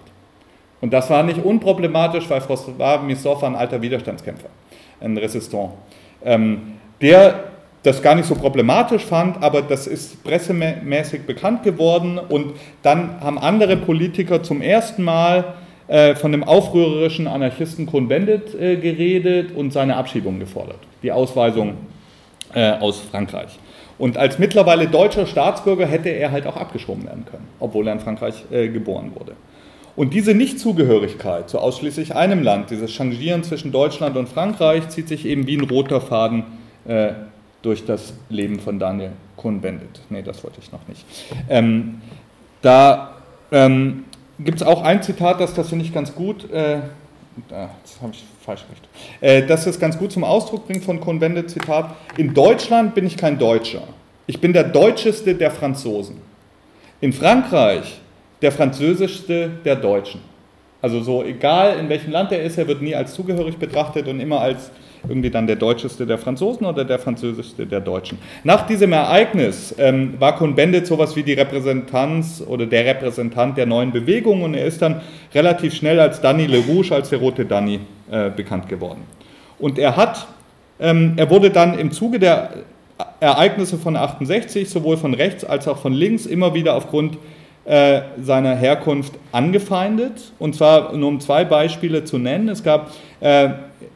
[0.81, 2.43] Und das war nicht unproblematisch, weil
[3.07, 4.49] Missoff war ein alter Widerstandskämpfer,
[5.01, 5.71] ein Resistant,
[6.25, 7.45] ähm, der
[7.83, 13.39] das gar nicht so problematisch fand, aber das ist pressemäßig bekannt geworden und dann haben
[13.39, 15.55] andere Politiker zum ersten Mal
[16.17, 21.75] von dem aufrührerischen Anarchisten Cohn-Bendit äh, geredet und seine Abschiebung gefordert, die Ausweisung
[22.55, 23.59] äh, aus Frankreich.
[23.99, 28.01] Und als mittlerweile deutscher Staatsbürger hätte er halt auch abgeschoben werden können, obwohl er in
[28.01, 29.33] Frankreich geboren wurde.
[29.97, 35.25] Und diese Nichtzugehörigkeit zu ausschließlich einem Land, dieses Changieren zwischen Deutschland und Frankreich, zieht sich
[35.25, 36.45] eben wie ein roter Faden
[36.87, 37.13] äh,
[37.63, 40.03] durch das Leben von Daniel Cohn-Bendit.
[40.11, 41.05] Nee, das wollte ich noch nicht.
[41.49, 42.03] Ähm,
[42.61, 43.15] da
[43.51, 44.05] ähm,
[44.39, 46.81] gibt es auch ein Zitat, das, das finde ich ganz gut, äh,
[47.49, 48.89] das habe ich falsch recht,
[49.21, 53.17] äh, das es ganz gut zum Ausdruck bringt von Cohn-Bendit, Zitat, in Deutschland bin ich
[53.17, 53.83] kein Deutscher,
[54.27, 56.17] ich bin der Deutscheste der Franzosen.
[57.01, 58.01] In Frankreich
[58.43, 60.21] der Französischste der Deutschen.
[60.83, 64.21] Also so egal in welchem Land er ist, er wird nie als zugehörig betrachtet und
[64.21, 64.71] immer als
[65.09, 68.19] irgendwie dann der deutscheste der Franzosen oder der französischste der Deutschen.
[68.45, 73.93] Nach diesem Ereignis ähm, war Cohn-Bendit sowas wie die Repräsentanz oder der Repräsentant der neuen
[73.93, 75.01] Bewegung und er ist dann
[75.35, 77.81] relativ schnell als Danny Le Rouge, als der rote Danny,
[78.11, 79.03] äh, bekannt geworden.
[79.59, 80.27] Und er hat,
[80.81, 82.51] ähm, er wurde dann im Zuge der
[83.21, 87.19] Ereignisse von 68 sowohl von rechts als auch von links immer wieder aufgrund
[87.65, 90.33] äh, seiner Herkunft angefeindet.
[90.39, 92.49] Und zwar nur um zwei Beispiele zu nennen.
[92.49, 93.51] Es gab äh,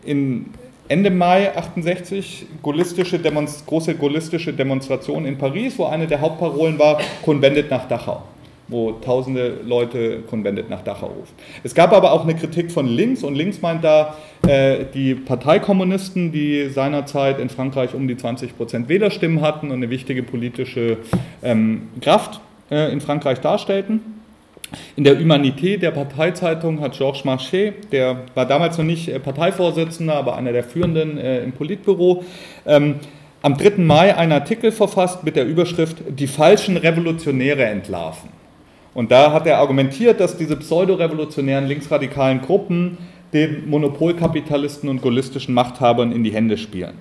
[0.05, 0.47] in
[0.91, 7.71] Ende Mai 68 gaullistische große gaullistische Demonstration in Paris, wo eine der Hauptparolen war, Konventet
[7.71, 8.25] nach Dachau,
[8.67, 11.33] wo tausende Leute Konventet nach Dachau rufen.
[11.63, 14.17] Es gab aber auch eine Kritik von links und links meint da
[14.49, 19.91] äh, die Parteikommunisten, die seinerzeit in Frankreich um die 20 Prozent Wählerstimmen hatten und eine
[19.91, 20.97] wichtige politische
[21.45, 24.20] ähm, Kraft äh, in Frankreich darstellten.
[24.97, 30.37] In der Humanité der Parteizeitung hat Georges Marchais, der war damals noch nicht Parteivorsitzender, aber
[30.37, 32.25] einer der Führenden im Politbüro,
[32.67, 32.97] ähm,
[33.43, 33.83] am 3.
[33.83, 38.29] Mai einen Artikel verfasst mit der Überschrift Die falschen Revolutionäre entlarven.
[38.93, 42.99] Und da hat er argumentiert, dass diese pseudorevolutionären linksradikalen Gruppen
[43.33, 46.95] den Monopolkapitalisten und gaullistischen Machthabern in die Hände spielen.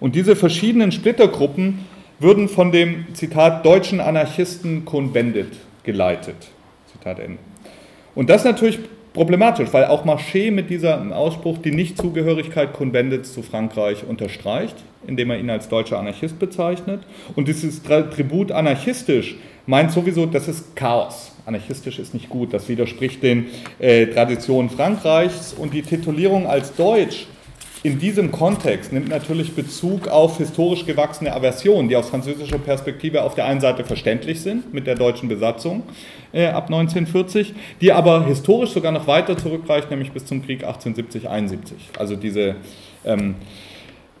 [0.00, 1.80] Und diese verschiedenen Splittergruppen
[2.18, 5.52] würden von dem, Zitat, deutschen Anarchisten Cohn-Bendit
[5.82, 6.36] geleitet.
[7.04, 7.18] Zitat.
[8.14, 8.78] Und das ist natürlich
[9.12, 14.76] problematisch, weil auch Marché mit diesem Ausspruch die Nichtzugehörigkeit Cohn-Bendits zu Frankreich unterstreicht,
[15.06, 17.02] indem er ihn als deutscher Anarchist bezeichnet.
[17.36, 19.36] Und dieses Tribut anarchistisch
[19.66, 21.32] meint sowieso, das ist Chaos.
[21.46, 23.46] Anarchistisch ist nicht gut, das widerspricht den
[23.78, 27.26] äh, Traditionen Frankreichs und die Titulierung als Deutsch
[27.84, 33.34] in diesem Kontext nimmt natürlich Bezug auf historisch gewachsene Aversionen, die aus französischer Perspektive auf
[33.34, 35.82] der einen Seite verständlich sind mit der deutschen Besatzung
[36.32, 41.58] äh, ab 1940, die aber historisch sogar noch weiter zurückreicht, nämlich bis zum Krieg 1870-71.
[41.98, 42.56] Also diese
[43.04, 43.34] ähm,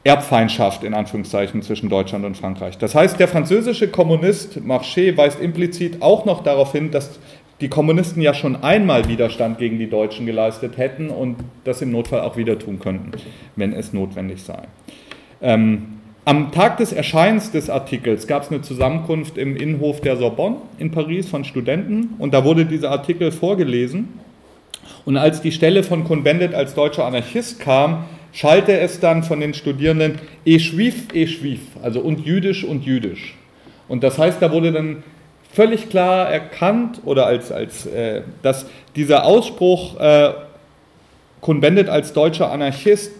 [0.04, 2.76] Erbfeindschaft in Anführungszeichen zwischen Deutschland und Frankreich.
[2.76, 7.18] Das heißt, der französische Kommunist Marché weist implizit auch noch darauf hin, dass
[7.60, 12.20] die Kommunisten ja schon einmal Widerstand gegen die Deutschen geleistet hätten und das im Notfall
[12.20, 13.12] auch wieder tun könnten,
[13.56, 14.62] wenn es notwendig sei.
[15.40, 15.94] Ähm,
[16.26, 20.90] am Tag des Erscheinens des Artikels gab es eine Zusammenkunft im Innenhof der Sorbonne in
[20.90, 24.08] Paris von Studenten und da wurde dieser Artikel vorgelesen.
[25.04, 29.54] Und als die Stelle von Cohn-Bendit als deutscher Anarchist kam, schallte es dann von den
[29.54, 33.34] Studierenden e schwief, e schwief, also und jüdisch und jüdisch.
[33.86, 35.02] Und das heißt, da wurde dann
[35.54, 40.32] völlig klar erkannt oder als, als äh, dass dieser Ausspruch äh,
[41.40, 43.12] Cohn-Bendit als deutscher Anarchist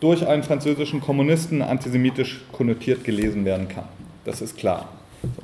[0.00, 3.84] durch einen französischen Kommunisten antisemitisch konnotiert gelesen werden kann.
[4.24, 4.88] Das ist klar.
[5.22, 5.42] So.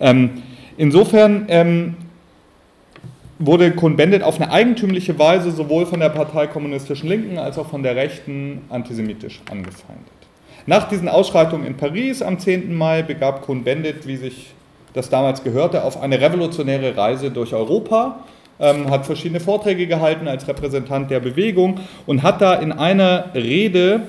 [0.00, 0.42] Ähm,
[0.76, 1.94] insofern ähm,
[3.38, 7.82] wurde Cohn-Bendit auf eine eigentümliche Weise sowohl von der Partei Kommunistischen Linken als auch von
[7.82, 10.06] der Rechten antisemitisch angefeindet.
[10.66, 12.74] Nach diesen Ausschreitungen in Paris am 10.
[12.74, 14.54] Mai begab Cohn-Bendit, wie sich
[14.94, 18.20] das damals gehörte, auf eine revolutionäre Reise durch Europa,
[18.58, 24.02] ähm, hat verschiedene Vorträge gehalten als Repräsentant der Bewegung und hat da in einer Rede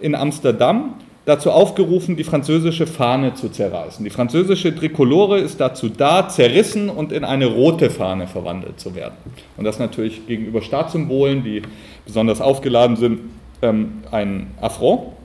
[0.00, 0.94] in Amsterdam
[1.26, 4.04] dazu aufgerufen, die französische Fahne zu zerreißen.
[4.04, 9.14] Die französische Trikolore ist dazu da, zerrissen und in eine rote Fahne verwandelt zu werden.
[9.56, 11.62] Und das natürlich gegenüber Staatssymbolen, die
[12.06, 13.20] besonders aufgeladen sind,
[13.60, 15.15] ähm, ein Affront.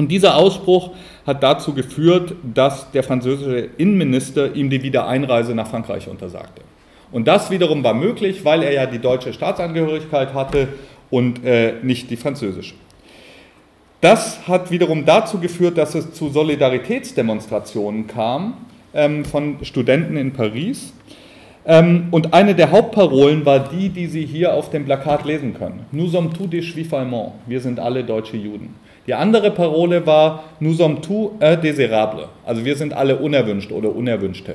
[0.00, 0.92] Und dieser Ausspruch
[1.26, 6.62] hat dazu geführt, dass der französische Innenminister ihm die Wiedereinreise nach Frankreich untersagte.
[7.12, 10.68] Und das wiederum war möglich, weil er ja die deutsche Staatsangehörigkeit hatte
[11.10, 12.76] und äh, nicht die französische.
[14.00, 18.54] Das hat wiederum dazu geführt, dass es zu Solidaritätsdemonstrationen kam
[18.94, 20.94] ähm, von Studenten in Paris.
[21.66, 25.84] Ähm, und eine der Hauptparolen war die, die Sie hier auf dem Plakat lesen können.
[25.92, 26.94] Nous sommes tous des Juifs.
[27.46, 28.74] Wir sind alle deutsche Juden.
[29.10, 32.28] Die andere Parole war Nous sommes tous indésirables.
[32.46, 34.54] Also wir sind alle unerwünscht oder Unerwünschte.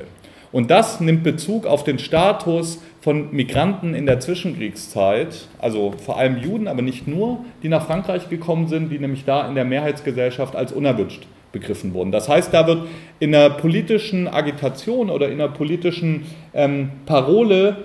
[0.50, 6.38] Und das nimmt Bezug auf den Status von Migranten in der Zwischenkriegszeit, also vor allem
[6.38, 10.56] Juden, aber nicht nur, die nach Frankreich gekommen sind, die nämlich da in der Mehrheitsgesellschaft
[10.56, 12.10] als unerwünscht begriffen wurden.
[12.10, 12.86] Das heißt, da wird
[13.20, 17.76] in der politischen Agitation oder in der politischen ähm, Parole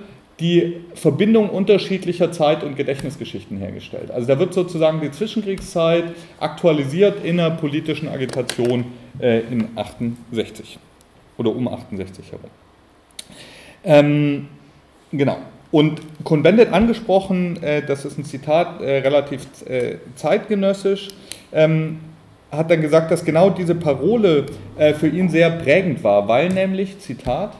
[0.41, 4.11] die Verbindung unterschiedlicher Zeit- und Gedächtnisgeschichten hergestellt.
[4.11, 6.05] Also da wird sozusagen die Zwischenkriegszeit
[6.39, 8.85] aktualisiert in der politischen Agitation
[9.19, 10.79] äh, in 68
[11.37, 12.49] oder um 68 herum.
[13.83, 14.47] Ähm,
[15.11, 15.37] Genau.
[15.71, 21.09] Und Cohn-Bendit angesprochen, äh, das ist ein Zitat, äh, relativ äh, zeitgenössisch,
[21.53, 21.99] ähm,
[22.51, 24.45] hat dann gesagt, dass genau diese Parole
[24.77, 27.53] äh, für ihn sehr prägend war, weil nämlich, Zitat,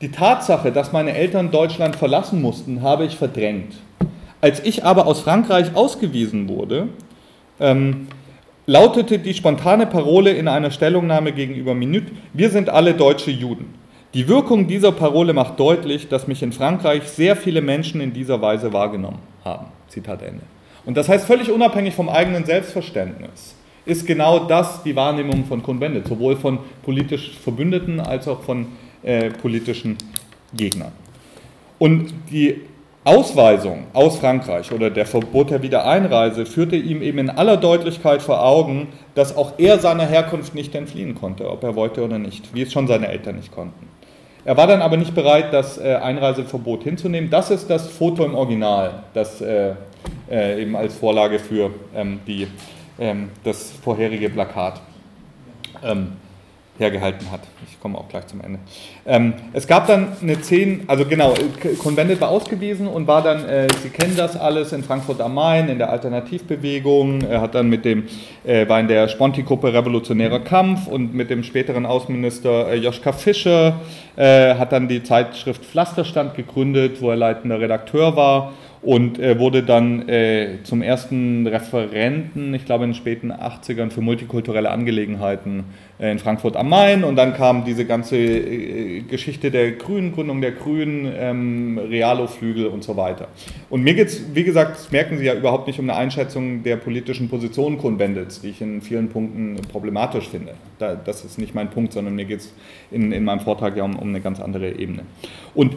[0.00, 3.76] die Tatsache, dass meine Eltern Deutschland verlassen mussten, habe ich verdrängt.
[4.40, 6.88] Als ich aber aus Frankreich ausgewiesen wurde,
[7.58, 8.08] ähm,
[8.66, 13.74] lautete die spontane Parole in einer Stellungnahme gegenüber Minute, wir sind alle deutsche Juden.
[14.12, 18.40] Die Wirkung dieser Parole macht deutlich, dass mich in Frankreich sehr viele Menschen in dieser
[18.40, 19.66] Weise wahrgenommen haben.
[19.88, 20.42] Zitat Ende.
[20.84, 26.08] Und das heißt, völlig unabhängig vom eigenen Selbstverständnis ist genau das die Wahrnehmung von Cohn-Bendit,
[26.08, 28.66] sowohl von politisch Verbündeten als auch von
[29.06, 29.96] äh, politischen
[30.54, 30.92] Gegnern.
[31.78, 32.60] Und die
[33.04, 38.44] Ausweisung aus Frankreich oder der Verbot der Wiedereinreise führte ihm eben in aller Deutlichkeit vor
[38.44, 42.62] Augen, dass auch er seiner Herkunft nicht entfliehen konnte, ob er wollte oder nicht, wie
[42.62, 43.86] es schon seine Eltern nicht konnten.
[44.44, 47.30] Er war dann aber nicht bereit, das äh, Einreiseverbot hinzunehmen.
[47.30, 49.74] Das ist das Foto im Original, das äh,
[50.28, 52.48] eben als Vorlage für ähm, die,
[52.98, 54.80] ähm, das vorherige Plakat
[55.84, 56.12] ähm,
[56.78, 57.40] hergehalten hat.
[57.70, 58.58] Ich komme auch gleich zum Ende.
[59.06, 61.34] Ähm, es gab dann eine zehn, also genau,
[61.82, 65.68] Convendet war ausgewiesen und war dann, äh, Sie kennen das alles, in Frankfurt am Main,
[65.68, 68.04] in der Alternativbewegung, er hat dann mit dem,
[68.44, 73.80] äh, war in der Sponti-Gruppe Revolutionärer Kampf und mit dem späteren Außenminister äh, Joschka Fischer,
[74.16, 78.52] äh, hat dann die Zeitschrift Pflasterstand gegründet, wo er leitender Redakteur war
[78.86, 84.00] und äh, wurde dann äh, zum ersten Referenten, ich glaube in den späten 80ern, für
[84.00, 85.64] multikulturelle Angelegenheiten
[85.98, 90.52] in Frankfurt am Main und dann kam diese ganze äh, Geschichte der Grünen, Gründung der
[90.52, 93.28] Grünen, ähm, Realo-Flügel und so weiter.
[93.70, 96.62] Und mir geht es, wie gesagt, das merken Sie ja überhaupt nicht um eine Einschätzung
[96.62, 100.54] der politischen Position Kuhn-Bendits, die ich in vielen Punkten problematisch finde.
[100.78, 102.52] Da, das ist nicht mein Punkt, sondern mir geht es
[102.90, 105.02] in, in meinem Vortrag ja um, um eine ganz andere Ebene.
[105.54, 105.76] Und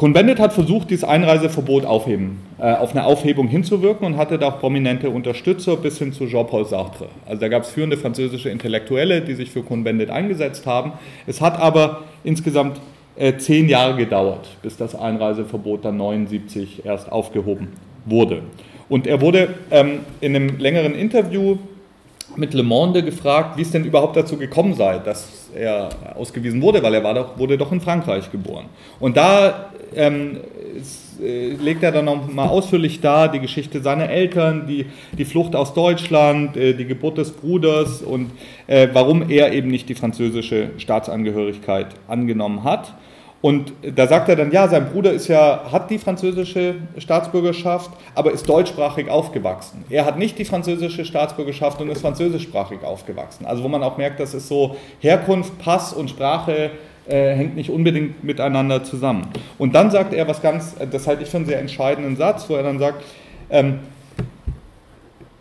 [0.00, 4.58] Cohn-Bendit hat versucht, dieses Einreiseverbot aufheben, äh, auf eine Aufhebung hinzuwirken und hatte da auch
[4.58, 7.08] prominente Unterstützer bis hin zu Jean-Paul Sartre.
[7.26, 10.92] Also da gab es führende französische Intellektuelle, die sich für Cohn-Bendit eingesetzt haben.
[11.26, 12.80] Es hat aber insgesamt
[13.16, 17.68] äh, zehn Jahre gedauert, bis das Einreiseverbot dann 79 erst aufgehoben
[18.06, 18.40] wurde.
[18.88, 21.58] Und er wurde ähm, in einem längeren Interview
[22.36, 26.82] mit Le Monde gefragt, wie es denn überhaupt dazu gekommen sei, dass er ausgewiesen wurde,
[26.82, 28.66] weil er war doch, wurde doch in Frankreich geboren.
[28.98, 30.38] Und da ähm,
[31.22, 35.74] äh, legt er dann nochmal ausführlich dar die Geschichte seiner Eltern, die, die Flucht aus
[35.74, 38.30] Deutschland, äh, die Geburt des Bruders und
[38.66, 42.94] äh, warum er eben nicht die französische Staatsangehörigkeit angenommen hat.
[43.42, 48.32] Und da sagt er dann, ja, sein Bruder ist ja, hat die französische Staatsbürgerschaft, aber
[48.32, 49.84] ist deutschsprachig aufgewachsen.
[49.88, 53.46] Er hat nicht die französische Staatsbürgerschaft und ist französischsprachig aufgewachsen.
[53.46, 56.70] Also wo man auch merkt, dass es so Herkunft, Pass und Sprache
[57.06, 59.28] äh, hängt nicht unbedingt miteinander zusammen.
[59.58, 62.54] Und dann sagt er was ganz, das halte ich für einen sehr entscheidenden Satz, wo
[62.54, 63.04] er dann sagt,
[63.50, 63.80] ähm,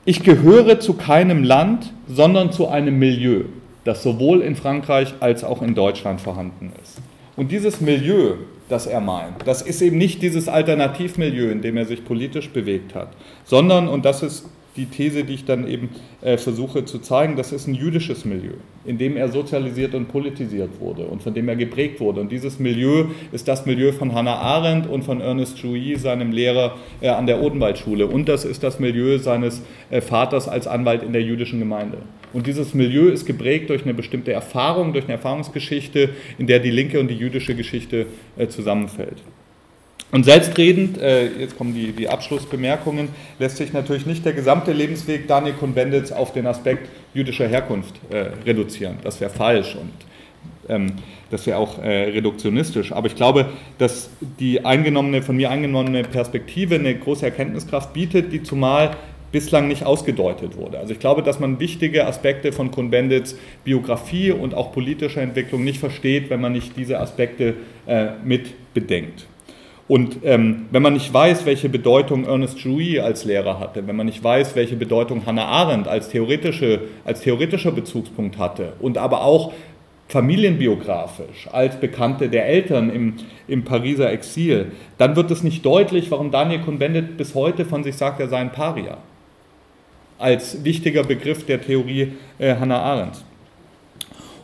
[0.05, 3.43] ich gehöre zu keinem Land, sondern zu einem Milieu,
[3.83, 6.99] das sowohl in Frankreich als auch in Deutschland vorhanden ist.
[7.35, 8.35] Und dieses Milieu,
[8.69, 12.95] das er meint, das ist eben nicht dieses Alternativmilieu, in dem er sich politisch bewegt
[12.95, 13.09] hat,
[13.43, 14.49] sondern, und das ist
[14.79, 15.89] die These, die ich dann eben
[16.21, 18.53] äh, versuche zu zeigen, das ist ein jüdisches Milieu,
[18.85, 22.21] in dem er sozialisiert und politisiert wurde und von dem er geprägt wurde.
[22.21, 26.77] Und dieses Milieu ist das Milieu von Hannah Arendt und von Ernest Jouy, seinem Lehrer
[27.01, 28.07] äh, an der Odenwaldschule.
[28.07, 31.97] Und das ist das Milieu seines äh, Vaters als Anwalt in der jüdischen Gemeinde.
[32.31, 36.71] Und dieses Milieu ist geprägt durch eine bestimmte Erfahrung, durch eine Erfahrungsgeschichte, in der die
[36.71, 38.05] linke und die jüdische Geschichte
[38.37, 39.17] äh, zusammenfällt.
[40.11, 45.27] Und selbstredend, äh, jetzt kommen die, die Abschlussbemerkungen, lässt sich natürlich nicht der gesamte Lebensweg
[45.27, 48.97] Daniel Cohn-Bendits auf den Aspekt jüdischer Herkunft äh, reduzieren.
[49.03, 49.91] Das wäre falsch und
[50.67, 50.93] ähm,
[51.29, 52.91] das wäre auch äh, reduktionistisch.
[52.91, 58.41] Aber ich glaube, dass die eingenommene, von mir eingenommene Perspektive eine große Erkenntniskraft bietet, die
[58.41, 58.97] zumal
[59.31, 60.79] bislang nicht ausgedeutet wurde.
[60.79, 65.79] Also ich glaube, dass man wichtige Aspekte von Cohn-Bendits Biografie und auch politischer Entwicklung nicht
[65.79, 67.53] versteht, wenn man nicht diese Aspekte
[67.85, 69.28] äh, mit bedenkt.
[69.89, 74.05] Und ähm, wenn man nicht weiß, welche Bedeutung Ernest Jouy als Lehrer hatte, wenn man
[74.05, 79.51] nicht weiß, welche Bedeutung Hannah Arendt als, theoretische, als theoretischer Bezugspunkt hatte und aber auch
[80.07, 83.15] familienbiografisch als Bekannte der Eltern im,
[83.47, 87.95] im Pariser Exil, dann wird es nicht deutlich, warum Daniel Cohn-Bendit bis heute von sich
[87.95, 88.97] sagt, er sei ein Paria.
[90.19, 93.23] Als wichtiger Begriff der Theorie äh, Hannah Arendt.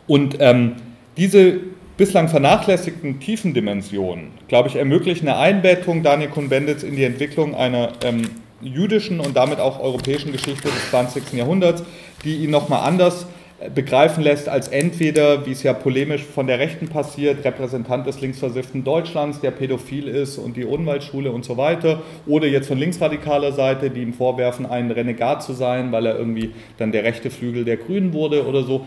[0.08, 0.72] Und ähm,
[1.16, 1.60] diese
[1.96, 8.28] bislang vernachlässigten Tiefendimensionen, glaube ich, ermöglichen eine Einbettung Daniel Cohn-Bendits in die Entwicklung einer ähm,
[8.60, 11.32] jüdischen und damit auch europäischen Geschichte des 20.
[11.32, 11.82] Jahrhunderts,
[12.24, 13.26] die ihn nochmal anders
[13.60, 18.20] äh, begreifen lässt als entweder, wie es ja polemisch von der Rechten passiert, Repräsentant des
[18.20, 23.52] linksversifften Deutschlands, der pädophil ist und die Unwaldschule und so weiter, oder jetzt von linksradikaler
[23.52, 27.64] Seite, die ihm vorwerfen, ein Renegat zu sein, weil er irgendwie dann der rechte Flügel
[27.64, 28.84] der Grünen wurde oder so.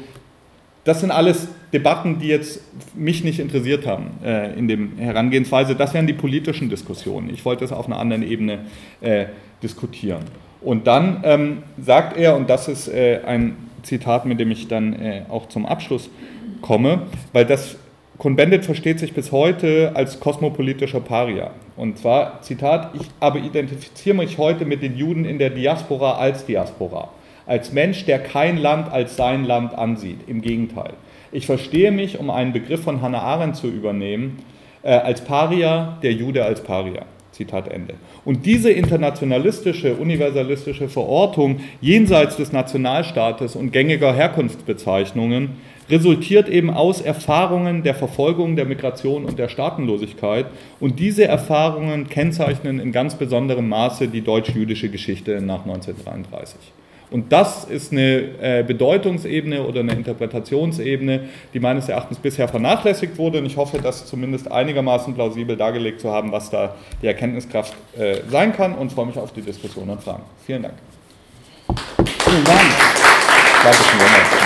[0.90, 2.62] Das sind alles Debatten, die jetzt
[2.96, 5.76] mich nicht interessiert haben äh, in dem Herangehensweise.
[5.76, 7.30] Das wären die politischen Diskussionen.
[7.32, 8.62] Ich wollte das auf einer anderen Ebene
[9.00, 9.26] äh,
[9.62, 10.24] diskutieren.
[10.62, 14.94] Und dann ähm, sagt er, und das ist äh, ein Zitat, mit dem ich dann
[14.94, 16.10] äh, auch zum Abschluss
[16.64, 17.76] komme, weil das
[18.18, 21.52] Cohn-Bendit versteht sich bis heute als kosmopolitischer Paria.
[21.78, 26.48] Und zwar, Zitat, ich aber identifiziere mich heute mit den Juden in der Diaspora als
[26.48, 27.10] Diaspora
[27.50, 30.20] als Mensch, der kein Land als sein Land ansieht.
[30.28, 30.94] Im Gegenteil.
[31.32, 34.38] Ich verstehe mich, um einen Begriff von Hannah Arendt zu übernehmen,
[34.84, 37.06] äh, als Paria, der Jude als Paria.
[37.32, 37.94] Zitat Ende.
[38.26, 45.52] Und diese internationalistische, universalistische Verortung jenseits des Nationalstaates und gängiger Herkunftsbezeichnungen
[45.90, 50.48] resultiert eben aus Erfahrungen der Verfolgung, der Migration und der Staatenlosigkeit.
[50.80, 56.74] Und diese Erfahrungen kennzeichnen in ganz besonderem Maße die deutsch-jüdische Geschichte nach 1933.
[57.12, 61.22] Und das ist eine äh, Bedeutungsebene oder eine Interpretationsebene,
[61.54, 63.40] die meines Erachtens bisher vernachlässigt wurde.
[63.40, 68.18] Und ich hoffe, das zumindest einigermaßen plausibel dargelegt zu haben, was da die Erkenntniskraft äh,
[68.30, 70.24] sein kann und freue mich auf die Diskussion und Fragen.
[70.46, 70.76] Vielen Dank.
[72.26, 72.62] Vielen Dank.
[73.64, 74.39] Danke,